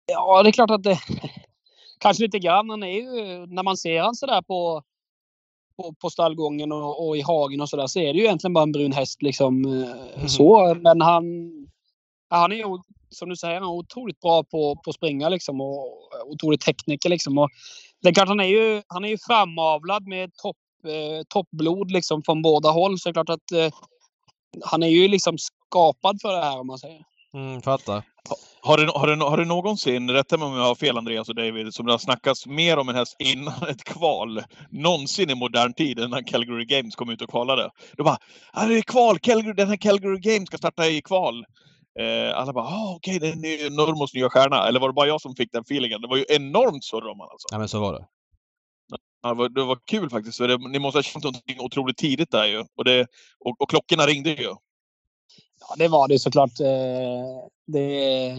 [0.05, 0.99] Ja, det är klart att det...
[1.99, 2.69] Kanske lite grann.
[2.69, 3.05] Han är ju,
[3.45, 4.83] när man ser han sådär på,
[5.77, 8.63] på, på stallgången och, och, i hagen och sådär så är det ju egentligen bara
[8.63, 9.65] en brun häst liksom.
[9.65, 10.27] Mm.
[10.27, 11.23] Så, men han...
[12.37, 12.63] Han är ju,
[13.09, 15.87] som du säger, han är otroligt bra på, på att springa liksom och
[16.25, 17.37] otrolig tekniker liksom.
[17.37, 17.49] Och
[18.01, 20.57] det är klart, han är ju, han är ju framavlad med topp,
[20.87, 22.99] eh, toppblod liksom från båda håll.
[22.99, 23.73] Så det är klart att eh,
[24.65, 27.01] han är ju liksom skapad för det här om man säger.
[27.33, 28.03] Mm, fattar.
[28.61, 31.35] Har du, har, du, har du någonsin, rätta mig om jag har fel Andreas och
[31.35, 35.73] David, som det har snackats mer om en häst innan ett kval, någonsin i modern
[35.73, 37.69] tid, innan Calgary Games kom ut och kvalade?
[37.97, 38.17] Då bara,
[38.53, 41.45] ah, det är kval, Calgary, den här Calgary Games ska starta i kval.
[41.99, 44.67] Eh, alla bara, ah, okej, okay, det är Normos nya stjärna.
[44.67, 46.01] Eller var det bara jag som fick den feelingen?
[46.01, 47.47] Det var ju enormt surr om alltså.
[47.51, 48.05] Ja, men så var det.
[49.21, 50.39] Ja, det, var, det var kul faktiskt.
[50.39, 52.65] Det, ni måste ha känt någonting otroligt tidigt där ju.
[52.75, 53.07] Och, det,
[53.39, 54.55] och, och klockorna ringde ju.
[55.59, 56.59] Ja, det var det såklart.
[56.59, 58.35] Eh, det,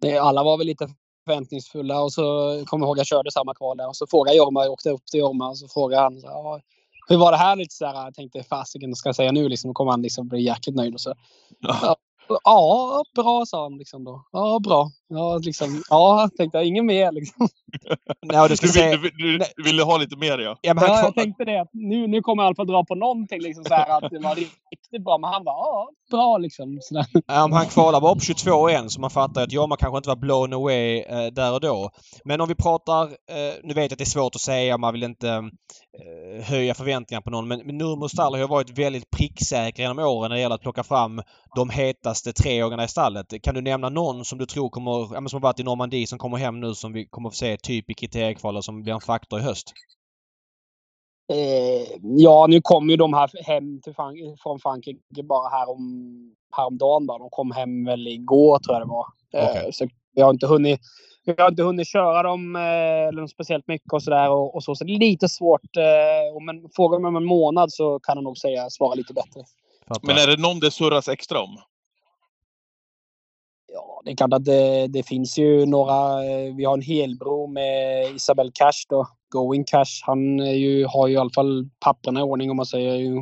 [0.00, 0.88] det, alla var väl lite
[1.26, 2.22] förväntningsfulla och så
[2.66, 5.06] kommer jag ihåg jag körde samma kval där och så frågade Jorma, jag åkte upp
[5.06, 6.60] till Jorma och så frågade han så,
[7.08, 7.56] hur var det här?
[7.56, 9.68] Lite så här, jag tänkte fasiken ska jag säga nu liksom.
[9.68, 11.14] Då kommer han liksom bli jäkligt nöjd och så.
[11.60, 11.96] Ja.
[12.28, 14.24] Ja, bra sa han liksom då.
[14.32, 14.90] Ja, bra.
[15.08, 16.66] Ja, liksom, ja tänkte jag.
[16.66, 17.48] Inget mer liksom.
[18.22, 18.96] Nej, du, du, säga...
[18.96, 20.58] du, du, du, ville ha lite mer ja.
[20.62, 21.66] Ja, ja jag tänkte det.
[21.72, 24.18] Nu, nu kommer jag i alla fall dra på någonting liksom så här att det
[24.18, 24.34] var
[24.92, 25.18] riktigt bra.
[25.18, 26.78] Men han var ja, bra liksom.
[26.80, 27.06] Sådär.
[27.26, 30.08] Ja, men han kvalar bara på 22 än så man fattar att Jorma kanske inte
[30.08, 31.90] var blown away eh, där och då.
[32.24, 34.92] Men om vi pratar, eh, nu vet jag att det är svårt att säga, man
[34.92, 37.48] vill inte eh, höja förväntningarna på någon.
[37.48, 40.82] Men, men Nurmo Stall har varit väldigt pricksäker genom åren när det gäller att plocka
[40.82, 41.22] fram
[41.56, 43.26] de hetaste treåringarna i stallet.
[43.42, 46.18] Kan du nämna någon som du tror kommer, ja, som har varit i Normandie som
[46.18, 49.40] kommer hem nu som vi kommer få se typ i kriteriekvalet som blir en faktor
[49.40, 49.72] i höst?
[51.32, 53.94] Eh, ja, nu kom ju de här hem till
[54.42, 57.06] från Frankrike bara härom, häromdagen.
[57.06, 57.18] Bara.
[57.18, 59.06] De kom hem väl igår tror jag det var.
[59.32, 59.64] Okay.
[59.64, 60.80] Eh, så jag har inte hunnit
[61.24, 64.30] jag har inte hunnit köra dem eh, speciellt mycket och sådär.
[64.30, 65.76] Och, och, så, så det är lite svårt.
[65.76, 69.40] Eh, men frågar man om en månad så kan jag nog säga, svara lite bättre.
[70.02, 71.58] Men är det någon det surras extra om?
[73.74, 76.24] Ja, det är klart att det, det finns ju några.
[76.24, 79.06] Eh, vi har en helbro med Isabel Cash då.
[79.28, 80.02] Going Cash.
[80.02, 83.14] Han ju, har ju i alla fall papperna i ordning om man säger.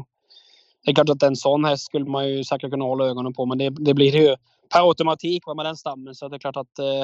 [0.85, 3.47] Det är klart att en sån häst skulle man ju säkert kunna hålla ögonen på.
[3.47, 4.37] Men det, det blir ju
[4.73, 6.15] per automatik med den stammen.
[6.15, 7.03] Så det är klart att eh,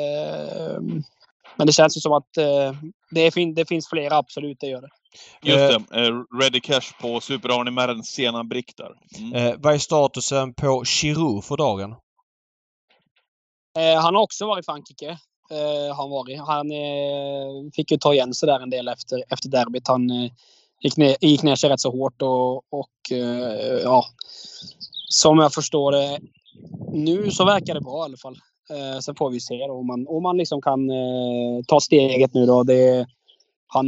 [0.00, 0.80] eh,
[1.56, 2.72] men det känns ju som att eh,
[3.10, 4.88] det, fin det finns flera, absolut, det gör det.
[5.42, 6.00] Just det.
[6.00, 8.92] Uh, Ready Cash på Super Arne Märren sena brick där.
[9.18, 9.60] Mm.
[9.60, 11.94] Vad är statusen på Giroud för dagen?
[13.78, 15.10] Eh, han har också varit i Frankrike.
[15.50, 16.40] Eh, han varit.
[16.40, 19.88] Han eh, fick ju ta igen sig där en del efter, efter derbyt.
[19.88, 20.10] Han
[20.80, 23.12] gick, ner, gick ner sig rätt så hårt och, och
[23.82, 24.04] ja,
[25.08, 26.18] som jag förstår det
[26.92, 28.36] nu så verkar det bra i alla fall.
[28.70, 32.34] Eh, sen får vi se då, om man, om man liksom kan eh, ta steget
[32.34, 32.62] nu då.
[32.62, 33.06] Det,
[33.66, 33.86] han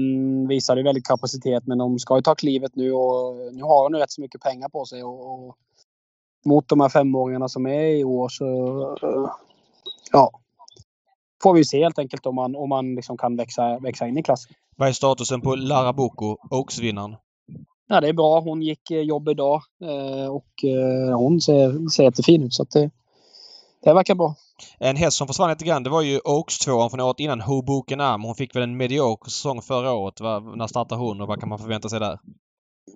[0.49, 4.11] visade väldigt kapacitet men de ska ju ta klivet nu och nu har han rätt
[4.11, 5.05] så mycket pengar på sig.
[5.05, 5.57] Och, och
[6.47, 8.47] mot de här femåringarna som är i år så
[10.13, 10.31] ja,
[11.43, 14.23] får vi se helt enkelt om man, om man liksom kan växa, växa in i
[14.23, 14.55] klassen.
[14.77, 17.17] Vad är statusen på Lara Boko, Oaks-vinnaren?
[17.91, 18.41] ja, det är bra.
[18.41, 19.63] Hon gick jobb idag
[20.31, 20.65] och
[21.17, 22.55] hon ser, ser jättefin ut.
[22.55, 22.91] Så att det,
[23.85, 24.35] det verkar bra.
[24.79, 28.01] En häst som försvann lite grann det var ju Oaks 2 från året innan Hoboken
[28.01, 28.23] Am.
[28.23, 30.21] Hon fick väl en medioker säsong förra året.
[30.57, 32.19] När startade hon och vad kan man förvänta sig där?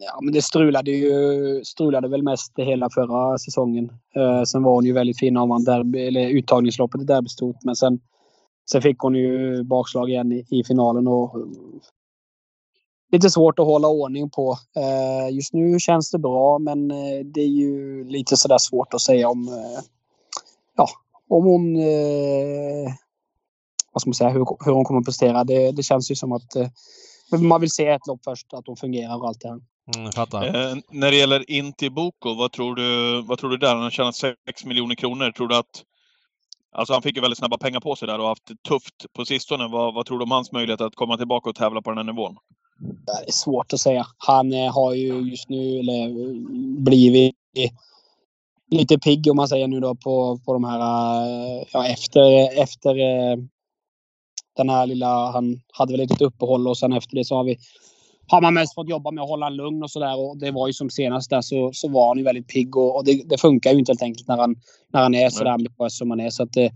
[0.01, 3.93] Ja, men det strulade ju strulade väl mest hela förra säsongen.
[4.17, 7.57] Eh, sen var hon ju väldigt fin om man derby, eller uttagningsloppet i derbystort.
[7.63, 8.01] Men sen,
[8.71, 11.47] sen fick hon ju bakslag igen i, i finalen och eh,
[13.13, 14.59] lite svårt att hålla ordning på.
[14.77, 19.01] Eh, just nu känns det bra men eh, det är ju lite sådär svårt att
[19.01, 19.81] säga om eh,
[20.77, 20.89] ja,
[21.29, 22.93] om hon eh,
[23.93, 25.45] vad ska man säga, hur, hur hon kommer att prestera.
[25.45, 26.69] Det, det känns ju som att eh,
[27.41, 29.61] man vill se ett lopp först, att hon fungerar och allt det här.
[29.97, 30.47] Mm, fattar.
[30.47, 33.75] Eh, när det gäller Intiboko, vad tror du, vad tror du där?
[33.75, 35.31] Han har tjänat 6 miljoner kronor.
[35.31, 35.85] Tror du att...
[36.73, 39.25] Alltså han fick ju väldigt snabba pengar på sig där och haft det tufft på
[39.25, 39.69] sistone.
[39.69, 42.05] Vad, vad tror du om hans möjlighet att komma tillbaka och tävla på den här
[42.05, 42.37] nivån?
[42.79, 44.07] Det är svårt att säga.
[44.19, 46.35] Han eh, har ju just nu eller,
[46.81, 47.35] blivit
[48.71, 52.99] lite pigg om man säger nu då på, på de här, eh, ja efter, efter
[52.99, 53.37] eh,
[54.57, 57.59] den här lilla, han hade väl ett uppehåll och sen efter det så har vi
[58.27, 60.19] har man mest fått jobba med att hålla lugn och sådär.
[60.19, 62.97] Och det var ju som senast där så, så var han ju väldigt pigg och,
[62.97, 64.57] och det, det, funkar ju inte helt enkelt när han,
[64.93, 66.31] när han är sådär ambitiös som han är.
[66.31, 66.73] Så att det,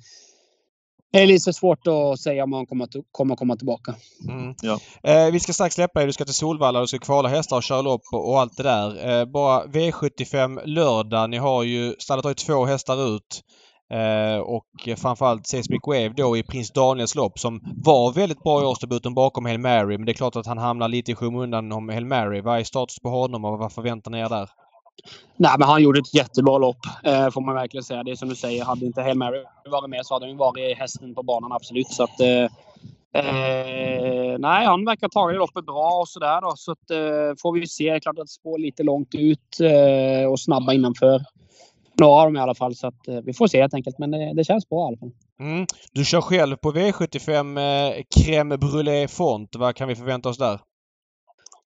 [1.12, 3.94] det är lite svårt att säga om han kommer att kommer komma tillbaka.
[4.28, 4.55] Mm.
[4.62, 4.80] Ja.
[5.03, 6.07] Eh, vi ska strax släppa dig.
[6.07, 8.62] Du ska till Solvalla, du ska kvala hästar och köra lopp och, och allt det
[8.62, 9.20] där.
[9.20, 11.30] Eh, bara V75 lördag.
[11.30, 13.42] Ni har ju, stallet har ju två hästar ut.
[13.91, 18.64] Eh, och framförallt Seismic Wave då i Prins Daniels lopp som var väldigt bra i
[18.64, 19.99] årsdebuten bakom Hail Mary.
[19.99, 22.41] Men det är klart att han hamnar lite i skymundan om Hail Mary.
[22.41, 24.49] Vad är status på honom och vad förväntar ni er där?
[25.36, 28.03] Nej, men han gjorde ett jättebra lopp, eh, får man verkligen säga.
[28.03, 30.78] Det är som du säger, hade inte Hail Mary varit med så hade han varit
[30.78, 31.86] hästen på banan, absolut.
[31.86, 32.45] Så att, eh,
[33.22, 36.41] eh, nej, han verkar ha tagit loppet bra och sådär.
[36.41, 36.53] Då.
[36.57, 37.91] Så att, eh, får vi se.
[37.91, 41.20] Det är klart att spår lite långt ut eh, och snabba innanför.
[42.01, 42.74] Några av dem i alla fall.
[42.74, 43.99] Så att, eh, vi får se helt enkelt.
[43.99, 45.12] Men det, det känns bra i alla fall.
[45.40, 45.66] Mm.
[45.92, 49.57] Du kör själv på V75 eh, Crème Brûlée Font.
[49.57, 50.61] Vad kan vi förvänta oss där?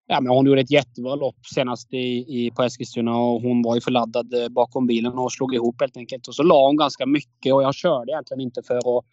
[0.06, 1.96] Ja, men hon gjorde ett jättebra lopp senast i,
[2.28, 5.96] i, på Eskilstuna och hon var ju förladdad eh, bakom bilen och slog ihop helt
[5.96, 6.28] enkelt.
[6.28, 9.04] Och så la hon ganska mycket och jag körde egentligen inte för att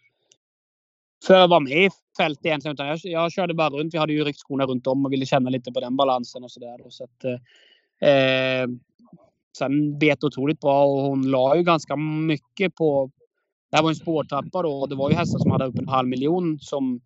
[1.26, 2.74] för att vara med i fält egentligen.
[2.74, 3.94] Utan jag, jag körde bara runt.
[3.94, 6.50] Vi hade ju ryckt skorna runt om och ville känna lite på den balansen och
[6.50, 6.78] sådär.
[6.88, 7.24] Så att,
[8.00, 8.70] eh,
[9.58, 13.10] sen bet otroligt bra och hon la ju ganska mycket på...
[13.70, 15.88] Det här var en spårtrappa då och det var ju hästar som hade upp en
[15.88, 17.00] halv miljon som,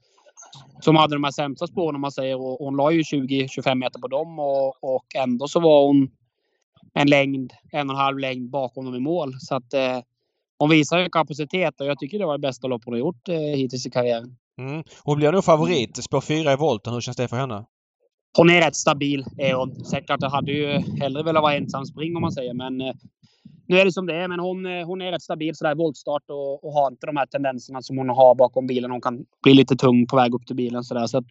[0.81, 2.41] som hade de här sämsta spåren om man säger.
[2.41, 6.09] Och hon la ju 20-25 meter på dem och, och ändå så var hon
[6.95, 9.35] en längd, en och en halv längd bakom dem i mål.
[9.41, 9.99] Så att eh,
[10.59, 13.29] hon visar ju kapacitet och jag tycker det var det bästa lopp hon har gjort
[13.29, 14.37] eh, hittills i karriären.
[14.59, 14.85] Mm.
[15.03, 16.05] Hon blir nog favorit.
[16.05, 16.93] Spår 4 i volten.
[16.93, 17.65] Hur känns det för henne?
[18.37, 19.25] Hon är rätt stabil.
[19.39, 19.85] Är hon.
[19.85, 20.67] Säkert jag hade ju
[21.01, 22.55] hellre velat vara ensam spring om man säger.
[22.55, 22.95] Men eh,
[23.67, 24.29] nu är det som det är.
[24.29, 27.27] Men hon, eh, hon är rätt stabil sådär voltstart och, och har inte de här
[27.27, 28.91] tendenserna som hon har bakom bilen.
[28.91, 31.07] Hon kan bli lite tung på väg upp till bilen sådär.
[31.07, 31.25] Så att,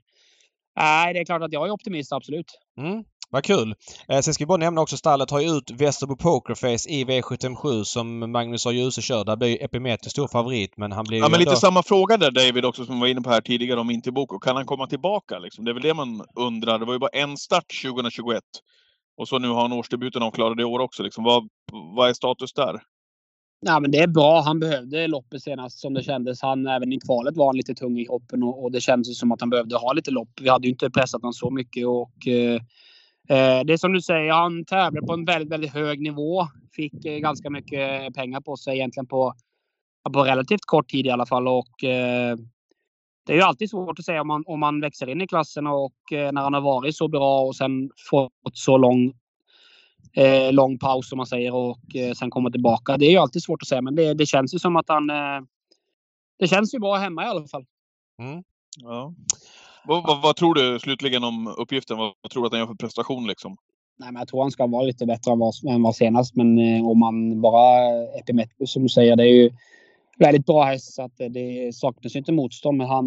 [0.76, 2.60] nej, det är klart att jag är optimist, absolut.
[2.78, 3.04] Mm.
[3.34, 3.76] Vad kul!
[4.08, 7.84] Eh, sen ska vi bara nämna också stallet har ju ut Västerbo Pokerface i V757
[7.84, 8.72] som Magnus A.
[8.72, 9.26] Djuse kör.
[9.26, 12.32] Där blir ju Epimetheus stor favorit men han blir Ja men lite samma fråga där
[12.32, 14.40] David också som var inne på här tidigare om Intiboko.
[14.40, 15.66] Kan han komma tillbaka liksom?
[15.66, 16.80] Det är väl det man undrar.
[16.80, 18.44] Det var ju bara en start 2021.
[19.18, 21.04] Och så nu har han årsdebuten avklarad i år också.
[21.04, 21.24] Liksom.
[21.24, 21.50] Vad,
[21.96, 22.82] vad är status där?
[23.66, 24.42] Ja, men det är bra.
[24.42, 26.42] Han behövde loppet senast som det kändes.
[26.42, 29.32] Han, även i kvalet var han lite tung i hoppen och, och det kändes som
[29.32, 30.30] att han behövde ha lite lopp.
[30.42, 32.62] Vi hade ju inte pressat honom så mycket och Eh,
[33.30, 36.48] Eh, det är som du säger, han tävlar på en väldigt, väldigt hög nivå.
[36.76, 39.34] Fick eh, ganska mycket pengar på sig egentligen på,
[40.14, 41.48] på relativt kort tid i alla fall.
[41.48, 42.38] Och, eh,
[43.26, 45.68] det är ju alltid svårt att säga om man, om man växer in i klassen
[45.68, 49.14] och eh, när han har varit så bra och sen fått så lång,
[50.14, 52.98] eh, lång paus som man säger och eh, sen kommer tillbaka.
[52.98, 55.10] Det är ju alltid svårt att säga men det, det känns ju som att han...
[55.10, 55.42] Eh,
[56.40, 57.66] det känns ju bra hemma i alla fall.
[58.20, 58.44] Mm.
[58.82, 59.14] Ja.
[59.86, 61.98] Vad, vad, vad, tror du slutligen om uppgiften?
[61.98, 63.58] Vad, vad, tror du att han gör för prestation liksom?
[64.00, 66.36] Nej, men jag tror han ska vara lite bättre än vad, än vad senast.
[66.36, 69.52] Men eh, om man bara Epimetheus som du säger, det är ju
[70.18, 70.94] väldigt bra häst.
[70.94, 72.78] Så att det saknas ju inte motstånd.
[72.78, 73.06] Men han,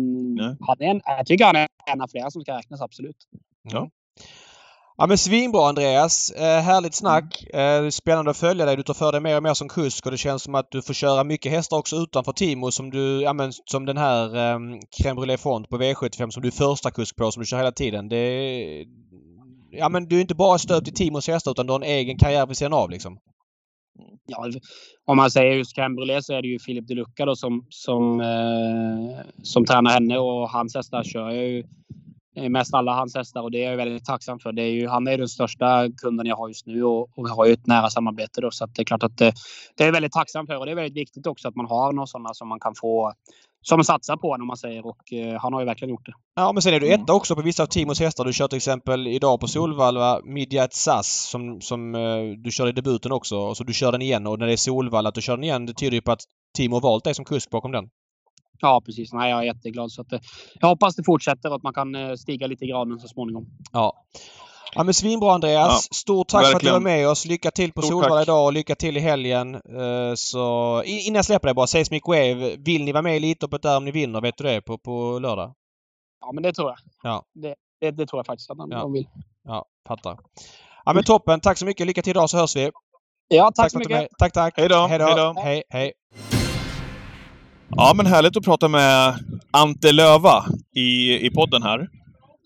[0.61, 3.16] han är en, jag tycker han är en av flera som ska räknas, absolut.
[3.62, 3.91] Ja.
[4.99, 6.30] Ja men svinbra Andreas!
[6.30, 7.55] Eh, härligt snack!
[7.55, 8.76] Eh, spännande att följa dig.
[8.76, 10.82] Du tar för dig mer och mer som kusk och det känns som att du
[10.82, 14.59] får köra mycket hästar också utanför Timo som du, ja men som den här eh,
[14.99, 17.72] Crème Brûlée Font på V75 som du är första kusk på som du kör hela
[17.72, 18.09] tiden.
[18.09, 18.84] Det,
[19.70, 22.18] ja men du är inte bara stöpt i Timos hästar utan du har en egen
[22.18, 23.18] karriär vid sidan av liksom.
[24.26, 24.51] Ja,
[25.07, 27.66] om man säger just Crème Brûlée så är det ju Filip de Lucca då som,
[27.68, 31.64] som, eh, som tränar henne och hans hästar kör jag ju
[32.37, 34.53] mest alla hans hästar och det är jag väldigt tacksam för.
[34.53, 37.30] Det är ju, han är den största kunden jag har just nu och, och vi
[37.30, 39.32] har ju ett nära samarbete då så att det är klart att det,
[39.76, 41.93] det är jag väldigt tacksam för och det är väldigt viktigt också att man har
[41.93, 43.12] några sådana som man kan få
[43.62, 46.12] som satsar på om man säger och eh, han har ju verkligen gjort det.
[46.37, 47.03] Ja men sen är du Mm.
[47.03, 48.24] etta också på vissa av Timos hästar.
[48.24, 52.01] Du kör till exempel idag på Solvalla Midjat SAS som, som eh,
[52.39, 53.37] du körde i debuten också.
[53.39, 55.45] Och så du kör den igen och när det är Solvalla att du kör den
[55.45, 56.20] igen det tyder ju på att
[56.57, 57.89] Timo har valt dig som kusk bakom den.
[58.61, 59.12] Ja precis.
[59.12, 60.20] Nej, jag är jätteglad så att eh,
[60.61, 63.46] jag hoppas det fortsätter och att man kan eh, stiga lite i graden så småningom.
[63.72, 64.04] Ja.
[64.74, 65.88] Ja men svinbra Andreas.
[65.90, 66.98] Ja, Stort tack för att du var verkligen.
[67.00, 67.26] med oss.
[67.26, 68.22] Lycka till på Solvalla tack.
[68.24, 69.54] idag och lycka till i helgen.
[69.54, 72.57] Eh, Så in- innan jag släpper dig bara, Seismic Wave.
[72.57, 74.20] Vill ni vara med i Elitloppet där om ni vinner?
[74.20, 74.61] Vet du det?
[74.62, 75.54] På, på lördag?
[76.20, 76.78] Ja men det tror jag.
[77.02, 77.22] Ja.
[77.34, 78.86] Det, det, det tror jag faktiskt att de, Ja.
[78.88, 79.09] vill.
[79.44, 80.18] Ja, fattar.
[80.84, 81.40] Ja men toppen.
[81.40, 81.86] Tack så mycket.
[81.86, 82.70] Lycka till idag så hörs vi.
[83.28, 84.09] Ja tack, så att du mycket.
[84.18, 84.54] Tack, tack.
[84.57, 85.32] Hej då, Hej hej då.
[85.32, 85.40] då.
[85.40, 85.92] Hej, hej.
[87.71, 89.14] Ja, men härligt att prata med
[89.51, 90.45] Ante Löva
[90.77, 91.89] i, i podden här.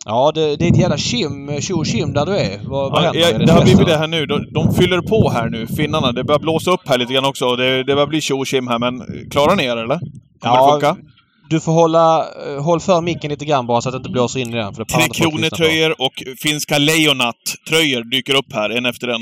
[0.04, 2.60] Ja, det, det är ett jävla kim, tjo kim där du är.
[2.64, 4.26] Vad, vad Ja, jag, Är det har blivit det här nu.
[4.26, 6.12] De, de fyller på här nu, finnarna.
[6.12, 7.56] Det börjar blåsa upp här lite grann också.
[7.56, 9.98] Det, det börjar bli tjo tjim här, men klarar ni er eller?
[10.40, 10.96] Kommer Ja, det funka?
[11.50, 14.40] Du får hålla, eh, håll för micken lite grann bara så att det inte blåser
[14.40, 14.74] in i den.
[14.74, 15.08] Det Tre.
[15.12, 19.20] Kronor-tröjor och finska Lejonat-tröjor dyker upp här, en efter en.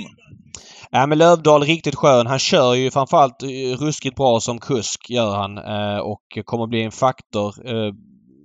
[0.91, 2.27] Ja, men Lövdahl riktigt skön.
[2.27, 5.59] Han kör ju framförallt eh, ruskigt bra som kusk, gör han.
[5.59, 7.55] Eh, och kommer bli en faktor.
[7.65, 7.93] Eh,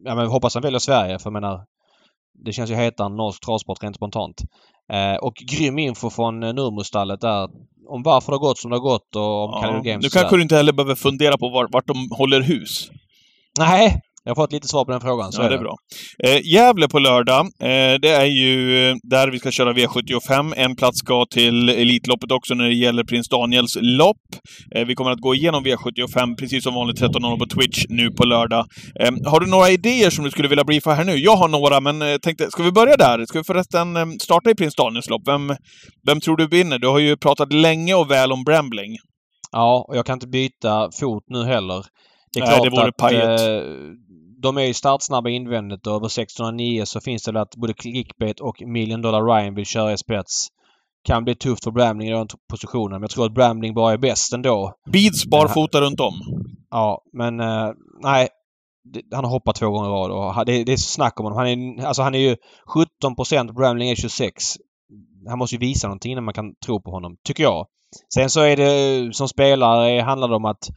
[0.04, 1.66] ja, men hoppas han väljer Sverige, för jag menar...
[2.46, 4.42] Det känns ju hetare än norsk travsport rent spontant.
[5.22, 7.50] Och grym info från Nurmostallet där.
[7.88, 9.82] Om varför det har gått som det har gått och om Ja.
[9.84, 12.92] Games Nu kanske du inte heller behöver fundera på var, vart de håller hus.
[13.60, 15.32] Nej, jag har fått lite svar på den frågan.
[15.32, 15.76] Så Ja, det är bra.
[16.24, 17.46] Eh, Gävle på lördag.
[17.46, 20.54] Eh, det är ju eh, där vi ska köra V75.
[20.58, 24.18] En plats ska till Elitloppet också när det gäller Prins Daniels lopp.
[24.76, 28.24] Eh, vi kommer att gå igenom V75 precis som vanligt 13.00 på Twitch nu på
[28.24, 28.66] lördag.
[29.00, 31.16] Eh, har du några idéer som du skulle vilja briefa här nu?
[31.16, 33.26] Jag har några, men eh, tänkte, ska vi börja där?
[33.26, 35.22] Ska vi förresten eh, starta i Prins Daniels lopp?
[35.28, 35.56] Vem,
[36.08, 36.80] vem tror du vinner?
[36.80, 38.98] Du har ju pratat länge och väl om Brambling.
[39.52, 41.84] Ja, och jag kan inte byta fot nu heller.
[42.34, 43.42] Det är Nej, klart det vore att pajet.
[44.44, 47.74] Eh, de är ju startsnabba invändigt och över 1609 så finns det väl att både
[47.74, 50.48] Clickbait och Million Dollar Ryan vill köra i spets.
[51.08, 53.98] Kan bli tufft för Brambling i den positionen, men jag tror att Brambling bara är
[53.98, 54.74] bäst ändå.
[54.92, 56.14] Beads barfota runt om.
[56.70, 57.70] Ja, men eh,
[58.04, 58.28] nej.
[59.14, 61.38] Han har hoppat två gånger i rad och det, det är snack om honom.
[61.38, 62.36] Han är, alltså han är ju
[62.68, 64.44] 17 Brambling är 26.
[65.30, 67.66] Han måste ju visa någonting innan man kan tro på honom, tycker jag.
[68.14, 70.70] Sen så är det som spelare handlar det om att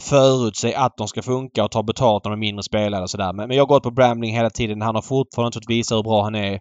[0.00, 3.32] förutse att de ska funka och ta betalt när de är mindre spelare och sådär.
[3.32, 4.82] Men, men jag har gått på Brambling hela tiden.
[4.82, 6.58] Han har fortfarande inte fått visa hur bra han är.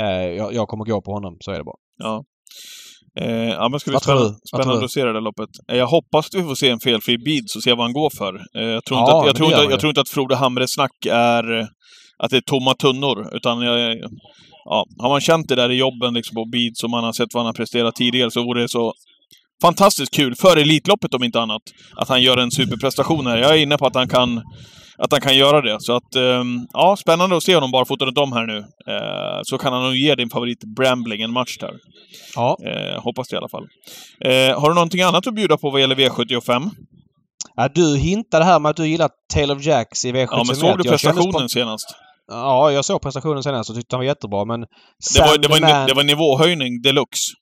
[0.00, 1.76] Eh, jag, jag kommer gå på honom, så är det bara.
[2.02, 2.24] Ja.
[3.20, 5.48] Eh, ja, men ska tror spännande, spännande att se det där loppet.
[5.72, 8.10] Eh, jag hoppas att vi får se en felfri Beads och se vad han går
[8.18, 8.34] för.
[8.34, 11.06] Eh, jag, tror Ja, inte att, jag, tror inte, jag tror att Frode Hamres snack
[11.10, 11.68] är
[12.18, 13.96] att det är tomma tunnor, utan jag,
[14.64, 17.34] ja, har man känt det där i jobben liksom på Beads och man har sett
[17.34, 18.92] vad han har presterat tidigare så vore det så
[19.62, 21.62] fantastiskt kul, för Elitloppet om inte annat,
[21.96, 23.36] att han gör en superprestation här.
[23.38, 24.42] Jag är inne på att han kan
[25.02, 25.76] att han kan göra det.
[25.80, 28.58] Så att, ehm, ja, spännande att se honom barfota runt om här nu.
[28.58, 31.72] Eh, så kan han nog ge din favorit Brambling en match där.
[32.34, 32.56] Ja.
[32.66, 33.66] Eh, hoppas det i alla fall.
[34.24, 36.70] Eh, har du någonting annat att bjuda på vad gäller V75?
[37.56, 40.28] Ja, du hintade här med att du gillar Taylor Jacks i V71.
[40.30, 41.86] Ja, men såg du prestationen spont- senast?
[42.28, 44.60] Ja, jag såg prestationen senast och tyckte han var jättebra men...
[44.60, 47.32] Det var, det, var, det var nivåhöjning deluxe.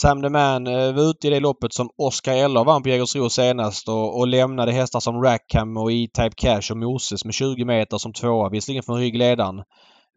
[0.00, 3.30] Sam the Man eh, var ute i det loppet som Oscar Eller vann på Jägersro
[3.30, 7.98] senast och, och lämnade hästar som Rackham och E-Type Cash och Moses med 20 meter
[7.98, 8.48] som tvåa.
[8.48, 9.62] Visserligen från ryggledaren.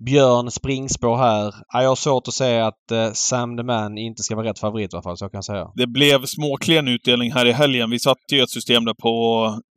[0.06, 1.54] Björn springspår här.
[1.74, 4.60] Ja, jag har svårt att säga att eh, Sam the Man inte ska vara rätt
[4.60, 5.72] favorit i alla fall, så kan jag säga.
[5.76, 7.90] Det blev småklen utdelning här i helgen.
[7.90, 9.12] Vi satte ju ett system där på,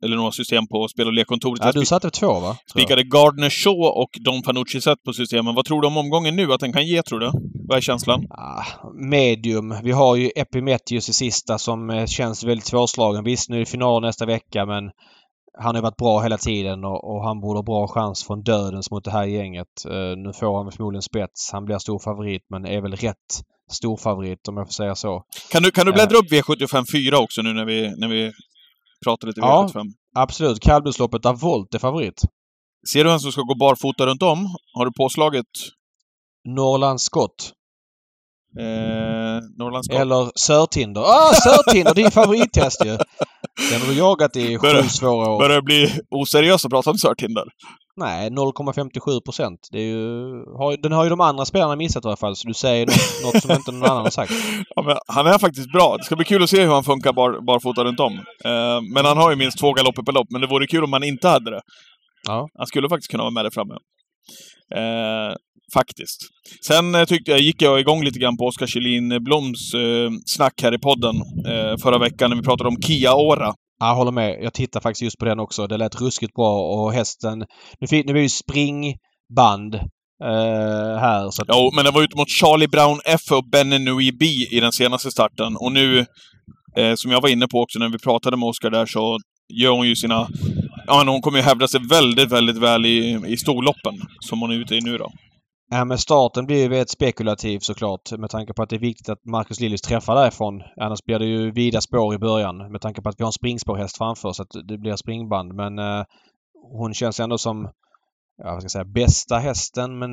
[0.05, 1.61] eller några system på spel och lekkontoret.
[1.63, 2.57] Ja, du satte två va?
[2.71, 5.55] Spikade Gardner Shaw och Don Fanucci set på systemen.
[5.55, 6.53] Vad tror du om omgången nu?
[6.53, 7.31] Att den kan ge, tror du?
[7.67, 8.27] Vad är känslan?
[8.29, 8.63] Ah,
[9.09, 9.75] medium.
[9.83, 13.23] Vi har ju Epimetheus i sista som eh, känns väldigt svårslagen.
[13.23, 14.83] Visst, nu är det final nästa vecka men
[15.57, 18.91] han har varit bra hela tiden och, och han borde ha bra chans från dödens
[18.91, 19.85] mot det här gänget.
[19.89, 21.49] Eh, nu får han förmodligen spets.
[21.51, 23.41] Han blir stor favorit men är väl rätt
[23.71, 25.23] stor favorit om jag får säga så.
[25.51, 25.95] Kan du, kan du Ja.
[25.95, 28.31] bläddra upp V75 4 också nu när vi, när vi
[29.05, 29.69] pratar lite Ja.
[29.73, 29.83] V75?
[30.15, 30.59] Absolut.
[30.59, 32.21] Kallblodsloppet där Volt är favorit.
[32.93, 34.45] Ser du vem som ska gå barfota runt om?
[34.73, 35.45] Har du påslaget
[36.47, 37.51] Norrlands Scott.
[38.59, 39.99] Eh, Norrlands Cup?
[39.99, 41.01] Eller Sörtinder.
[41.01, 41.93] Ah, Sörtinder!
[41.93, 42.97] din favorithäst ju!
[43.71, 45.39] Den har du jagat i Börjar- sju svåra år.
[45.39, 47.43] Börjar bli oseriöst att prata om Sörtinder?
[47.97, 49.59] Nej, 0,57 procent.
[49.71, 50.19] Det är ju...
[50.57, 53.33] Har, den har ju de andra spelarna missat i alla fall, så du säger något,
[53.33, 54.31] något som inte någon annan har sagt.
[54.75, 55.97] Ja, han är faktiskt bra.
[55.97, 58.13] Det ska bli kul att se hur han funkar bar, barfota runt om.
[58.45, 60.93] Eh, men han har ju minst två galopper per lopp, men det vore kul om
[60.93, 61.61] han inte hade det.
[62.27, 62.47] Ja.
[62.57, 63.73] Han skulle faktiskt kunna vara med där framme.
[64.75, 65.35] Eh,
[65.73, 66.21] faktiskt.
[66.67, 70.61] Sen eh, tyckte jag, gick jag igång lite grann på Oskar Kjellin Bloms eh, snack
[70.61, 71.15] här i podden
[71.47, 73.53] eh, förra veckan när vi pratade om Kia Ora.
[73.79, 74.37] Jag håller med.
[74.41, 75.67] Jag tittar faktiskt just på den också.
[75.67, 77.39] Det lät ruskigt bra och hästen...
[77.79, 79.75] Nu, fi- nu är det ju springband
[80.23, 81.31] eh, här.
[81.31, 84.59] Så att, Jo, men den var ute mot Charlie Brown F och Benny B i
[84.59, 85.55] den senaste starten.
[85.55, 85.99] Och nu,
[86.77, 89.19] eh, som jag var inne på också när vi pratade med Oskar där, så
[89.53, 90.27] gör hon ju sina...
[90.87, 94.55] Ja, hon kommer ju hävda sig väldigt, väldigt väl i, i storloppen, som hon är
[94.55, 95.11] ute i nu då.
[95.71, 99.09] Ja, men starten blir ju väldigt spekulativ såklart med tanke på att det är viktigt
[99.09, 100.61] att Marcus Lillis träffar därifrån.
[100.81, 103.33] Annars blir det ju vida spår i början med tanke på att vi har en
[103.33, 105.53] springspårhäst framför så att det blir springband.
[105.53, 106.03] Men eh,
[106.71, 107.69] hon känns ändå som
[108.37, 110.09] ja, vad ska jag säga, bästa hästen men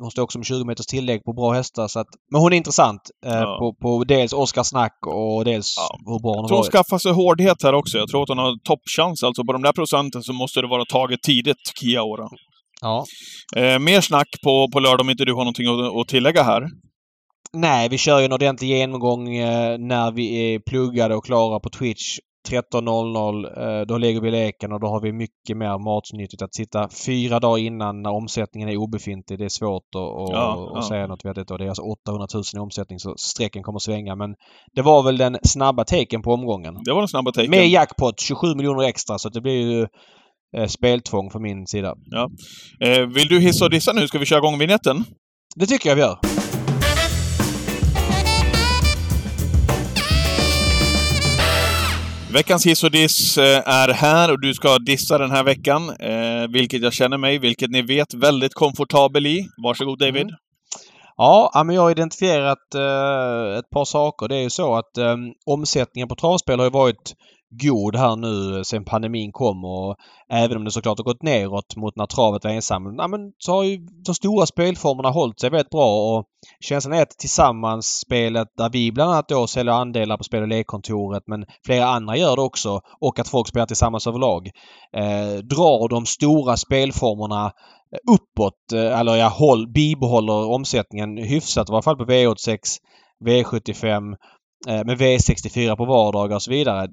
[0.00, 1.88] hon står också med 20 meters tillägg på bra hästar.
[1.88, 3.56] Så att, men hon är intressant eh, Ja.
[3.60, 5.98] på, på dels Oskars snack och dels Ja.
[6.12, 6.72] hur bra hon Jag har tror hon varit.
[6.72, 7.98] skaffar sig hårdhet här också.
[7.98, 9.22] Jag tror att hon har toppchans.
[9.22, 12.28] Alltså på de där procenten så måste det vara taget tidigt, Kia Ora.
[12.80, 13.04] Ja.
[13.56, 16.68] Eh, mer snack på, på lördag om inte du har någonting att, att tillägga här.
[17.52, 21.70] Nej, vi kör ju en ordentlig genomgång eh, när vi är pluggade och klara på
[21.70, 22.18] Twitch
[22.48, 23.80] 13.00.
[23.80, 26.42] Eh, då lägger vi leken och då har vi mycket mer matnyttigt.
[26.42, 30.70] Att sitta fyra dagar innan när omsättningen är obefintlig, det är svårt att, att, Ja,
[30.70, 30.88] att ja.
[30.88, 31.50] säga något vettigt.
[31.50, 34.16] Och det är alltså 800 000 i omsättning så strecken kommer svänga.
[34.16, 34.34] Men
[34.74, 36.74] det var väl den snabba taken på omgången.
[36.84, 37.50] Det var den snabba taken.
[37.50, 39.86] Med jackpot, 27 miljoner extra så det blir ju
[40.56, 41.94] eh, speltvång från min sida.
[42.80, 44.08] Eh, vill du hissa och dissa nu?
[44.08, 45.04] Ska vi köra igång vignetten?
[45.56, 46.18] Det tycker jag vi gör.
[52.32, 55.90] Veckans hiss och diss eh, är här och du ska dissa den här veckan.
[55.90, 59.48] Eh, vilket jag känner mig, vilket ni vet, väldigt komfortabel i.
[59.62, 60.22] Varsågod David.
[60.22, 60.34] Mm.
[61.16, 64.28] Ja, ja, men jag har identifierat eh, ett par saker.
[64.28, 67.14] Det är ju så att eh, omsättningen på travspel har varit
[67.50, 69.96] god här nu eh, sen pandemin kom och
[70.28, 72.94] även om det såklart har gått neråt mot när travet var ensam.
[72.98, 76.24] Ja, men så har ju de stora spelformerna hållit sig väldigt bra och
[76.60, 80.48] känslan är att tillsammans spelet där vi bland annat då säljer andelar på spel och
[80.48, 84.50] lekkontoret men flera andra gör det också och att folk spelar tillsammans överlag
[84.96, 91.72] eh, drar de stora spelformerna eh, uppåt, eh, eller ja, håll, bibehåller omsättningen hyfsat i
[91.72, 92.58] varje fall på V86,
[93.24, 94.16] V75,
[94.66, 96.88] med V64 på vardagar och så vidare.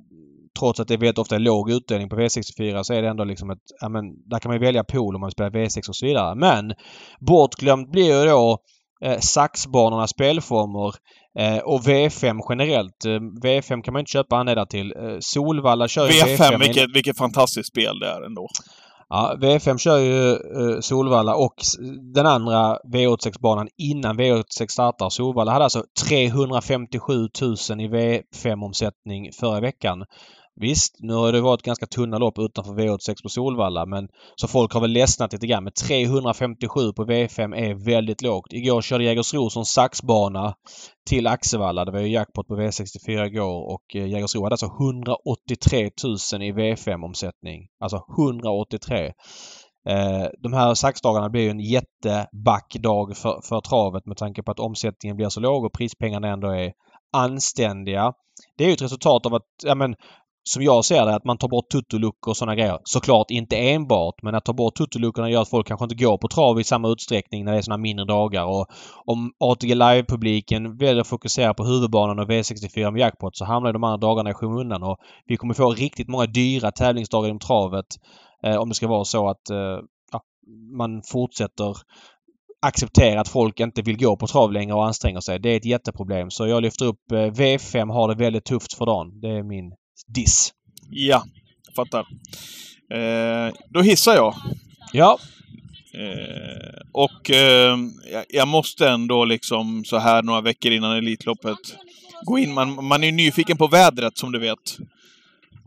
[0.59, 3.49] Trots att det väldigt ofta är låg utdelning på V64 så är det ändå liksom
[3.49, 6.35] ett, ja men där kan man välja pool om man spelar V6 och så vidare.
[6.35, 6.73] Men
[7.19, 8.57] bortglömt blir ju då
[9.03, 10.93] eh, saxbanornas spelformer
[11.39, 13.05] eh, och V5 generellt.
[13.05, 13.09] Eh,
[13.43, 14.93] V5 kan man inte köpa andelar till.
[14.97, 18.47] Eh, Solvalla kör ju V5, vilket, vilket fantastiskt spel det är ändå.
[19.09, 21.55] Ja, V5 kör ju eh, Solvalla och
[22.13, 25.09] den andra V86-banan innan V86 startar.
[25.09, 30.05] Solvalla hade alltså 357 000 i V5-omsättning förra veckan.
[30.61, 34.73] Visst, nu har det varit ganska tunna lopp utanför V86 på Solvalla men så folk
[34.73, 35.63] har väl ledsnat lite grann.
[35.63, 38.53] Men 357 på V5 är väldigt lågt.
[38.53, 40.53] Igår körde Jägersro som saxbana
[41.09, 41.85] till Axevalla.
[41.85, 45.89] Det var ju jackpot på V64 igår och eh, Jägersro hade alltså 183
[46.33, 47.67] 000 i V5-omsättning.
[47.79, 49.13] Alltså 183.
[49.89, 54.59] Eh, de här saxdagarna blir ju en jättebackdag för, för travet med tanke på att
[54.59, 56.73] omsättningen blir så låg och prispengarna ändå är
[57.17, 58.13] anständiga.
[58.57, 59.95] Det är ju ett resultat av att, ja men
[60.49, 62.79] som jag ser det, att man tar bort tuttoluckor och sådana grejer.
[62.83, 66.27] Såklart inte enbart, men att ta bort tuttoluckorna gör att folk kanske inte går på
[66.27, 68.45] trav i samma utsträckning när det är sådana mindre dagar.
[68.45, 68.67] Och
[69.05, 73.83] om ATG Live-publiken väljer att fokusera på huvudbanan och V64 med jackpot så hamnar de
[73.83, 74.83] andra dagarna i skymundan.
[74.83, 77.85] Och vi kommer få riktigt många dyra tävlingsdagar inom travet
[78.43, 79.79] eh, om det ska vara så att eh,
[80.77, 81.77] man fortsätter
[82.61, 85.39] acceptera att folk inte vill gå på trav längre och anstränger sig.
[85.39, 86.31] Det är ett jätteproblem.
[86.31, 89.19] Så jag lyfter upp eh, V5 har det väldigt tufft för dagen.
[89.21, 89.73] Det är min
[90.07, 90.53] diss.
[90.89, 91.23] Ja,
[91.75, 92.05] fattar.
[92.93, 94.35] Eh, då hissar jag.
[94.93, 95.19] Ja,
[95.97, 97.77] Eh, och eh,
[98.29, 101.57] jag, måste ändå liksom så här några veckor innan Elitloppet
[102.25, 102.53] gå in.
[102.53, 104.77] Man, man är ju nyfiken på vädret som du vet.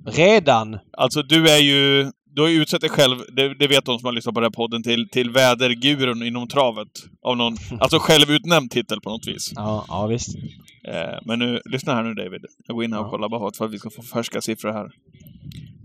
[0.07, 0.79] redan.
[0.93, 2.11] Alltså du är ju...
[2.35, 4.45] Du har ju utsett dig själv, det, det vet de som har lyssnat på den
[4.45, 6.89] här podden, till, till vädergurun inom travet.
[7.23, 9.53] Av någon, alltså självutnämnd titel på något vis.
[9.55, 10.29] Ja, ja visst.
[10.93, 12.41] Eh, men nu, lyssna här nu David.
[12.67, 14.91] Jag går in här och kollar bara för att vi ska få färska siffror här.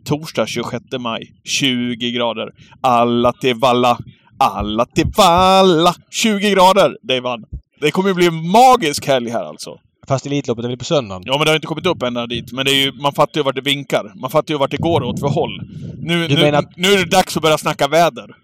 [0.06, 2.49] Torsdag 26 maj, 20 grader.
[2.82, 3.97] Alla till valla,
[4.38, 5.95] alla till valla.
[6.12, 7.22] 20 grader!
[7.22, 7.45] Vann.
[7.82, 9.78] Det kommer ju bli en magisk helg här alltså.
[10.08, 11.24] Fast Elitloppet är väl på söndagen?
[11.26, 12.51] Ja, men det har inte kommit upp ända dit.
[12.51, 14.12] Men det är ju, man fattar ju vart det vinkar.
[14.16, 15.62] Man fattar ju vart det går åt för håll.
[15.97, 18.36] Nu, nu, menar- nu är det dags att börja snacka väder.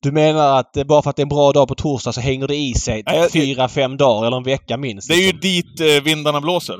[0.00, 2.48] Du menar att bara för att det är en bra dag på torsdag så hänger
[2.48, 5.08] det i sig fyra, fem dagar eller en vecka minst?
[5.08, 5.40] Det är ju liksom?
[5.40, 6.78] dit eh, vindarna blåser.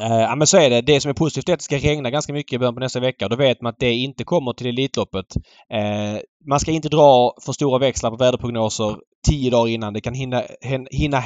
[0.00, 0.80] Eh, ja men så är det.
[0.80, 3.00] Det som är positivt är att det ska regna ganska mycket i början på nästa
[3.00, 3.28] vecka.
[3.28, 5.26] Då vet man att det inte kommer till Elitloppet.
[5.72, 8.96] Eh, man ska inte dra för stora växlar på väderprognoser
[9.28, 9.92] tio dagar innan.
[9.92, 10.42] Det kan hinna,
[10.90, 11.22] hinna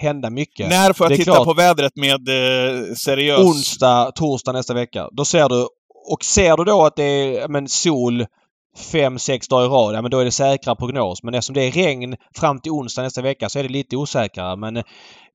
[0.00, 0.68] hända mycket.
[0.68, 3.40] När får jag titta klart, på vädret med eh, seriös...
[3.40, 5.08] Onsdag, torsdag nästa vecka.
[5.12, 5.66] Då ser du.
[6.10, 8.26] Och ser du då att det är men, sol
[8.76, 11.22] fem, sex dagar i rad, ja men då är det säkra prognos.
[11.22, 14.56] Men eftersom det är regn fram till onsdag nästa vecka så är det lite osäkrare.
[14.56, 14.82] Men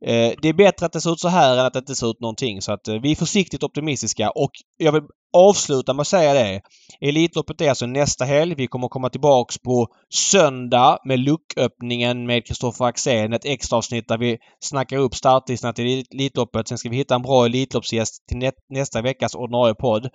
[0.06, 2.10] eh, det är bättre att det ser ut så här än att det inte ser
[2.10, 2.62] ut någonting.
[2.62, 5.02] Så att eh, vi är försiktigt optimistiska och jag vill
[5.34, 6.62] avsluta med att säga det.
[7.02, 8.56] Elitloppet är alltså nästa helg.
[8.56, 13.34] Vi kommer komma tillbaks på söndag med lucköppningen med Kristoffer Axén.
[13.34, 16.68] Ett extra avsnitt där vi snackar upp startlistan till Elitloppet.
[16.68, 20.10] Sen ska vi hitta en bra Elitloppsgäst till nästa veckas ordinarie podd.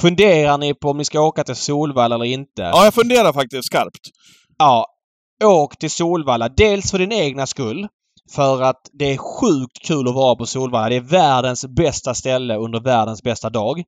[0.00, 2.62] Funderar ni på om ni ska åka till Solvalla eller inte?
[2.62, 4.00] Ja, jag funderar faktiskt skarpt.
[4.58, 4.86] Ja.
[5.44, 6.48] Åk till Solvalla.
[6.48, 7.88] Dels för din egna skull.
[8.30, 10.88] För att det är sjukt kul att vara på Solvalla.
[10.88, 13.82] Det är världens bästa ställe under världens bästa dag.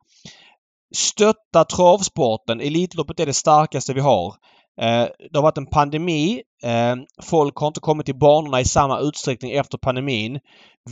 [0.94, 2.60] Stötta travsporten.
[2.60, 4.34] Elitloppet är det starkaste vi har.
[4.80, 6.42] Eh, det har varit en pandemi.
[6.62, 10.38] Eh, folk har inte kommit till banorna i samma utsträckning efter pandemin.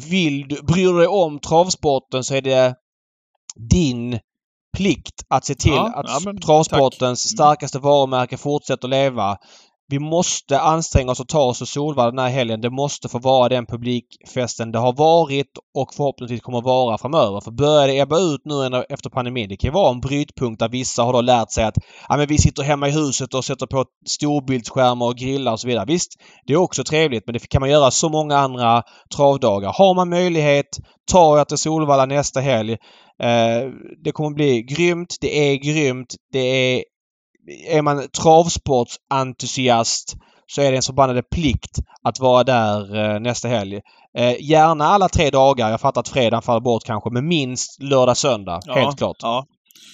[0.08, 2.74] Vill du, bryr du dig om travsporten så är det
[3.70, 4.18] din
[4.76, 7.32] plikt att se till ja, att ja, travsportens tack.
[7.32, 9.38] starkaste varumärke fortsätter leva
[9.90, 12.60] vi måste anstränga oss och ta oss till Solvalla den här helgen.
[12.60, 17.40] Det måste få vara den publikfesten det har varit och förhoppningsvis kommer vara framöver.
[17.40, 20.68] För börjar det ebba ut nu efter pandemin, det kan ju vara en brytpunkt där
[20.68, 21.74] vissa har då lärt sig att
[22.08, 25.68] ja, men vi sitter hemma i huset och sätter på storbildsskärmar och grillar och så
[25.68, 25.84] vidare.
[25.86, 26.12] Visst,
[26.46, 28.82] det är också trevligt men det kan man göra så många andra
[29.16, 29.72] travdagar.
[29.72, 30.78] Har man möjlighet,
[31.12, 32.72] ta er till Solvalla nästa helg.
[33.22, 33.70] Eh,
[34.04, 35.16] det kommer bli grymt.
[35.20, 36.14] Det är grymt.
[36.32, 36.84] Det är
[37.68, 40.16] är man travsportsentusiast
[40.46, 43.80] så är det en förbannade plikt att vara där eh, nästa helg.
[44.18, 45.70] Eh, gärna alla tre dagar.
[45.70, 48.60] Jag fattar att fredagen faller bort kanske, men minst lördag, söndag.
[48.66, 49.16] Ja, helt klart.
[49.22, 49.46] Ja.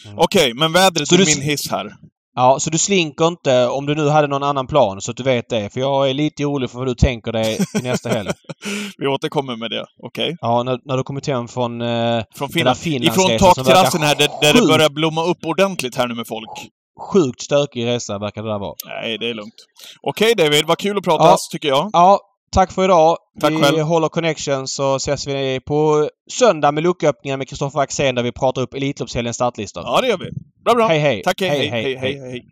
[0.07, 0.19] Mm.
[0.19, 1.93] Okej, okay, men vädret är min hiss här.
[2.39, 5.23] Ja, så du slinker inte om du nu hade någon annan plan så att du
[5.23, 5.73] vet det.
[5.73, 8.31] För jag är lite orolig för vad du tänker dig i nästa helg.
[8.99, 9.87] Vi återkommer med det.
[10.03, 10.25] Okej.
[10.25, 10.37] Okay.
[10.41, 11.81] Ja, när, när du kommit hem från...
[11.81, 12.79] Eh, från Finland.
[12.87, 16.51] Ifrån takterrassen här där, där det börjar blomma upp ordentligt här nu med folk
[16.99, 18.75] sjukt stökig resa verkar det där vara.
[18.87, 19.55] Nej, det är lugnt.
[20.03, 21.37] Okej okay, David, vad kul att prata ja.
[21.53, 21.91] tycker jag.
[21.93, 22.21] Ja,
[22.53, 23.17] tack för idag.
[23.41, 23.81] Tack vi själv.
[23.81, 28.63] håller connection så ses vi på söndag med lucköppningar med Kristoffer Axén där vi pratar
[28.63, 29.83] upp Elitloppshelgens startlistor.
[29.87, 30.31] Ja, det gör vi.
[30.65, 30.87] Bra, bra.
[30.87, 31.23] Hej, hej.
[31.23, 32.19] Tack, hej, hej, hej, hej.
[32.19, 32.47] hej, hej.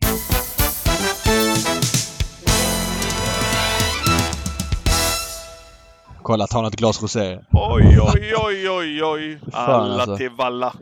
[6.25, 7.39] Kolla, ta något glas rosé.
[7.53, 9.39] Oj, oj, oj, oj, oj.
[9.53, 10.17] Alla alltså.
[10.17, 10.73] till valla.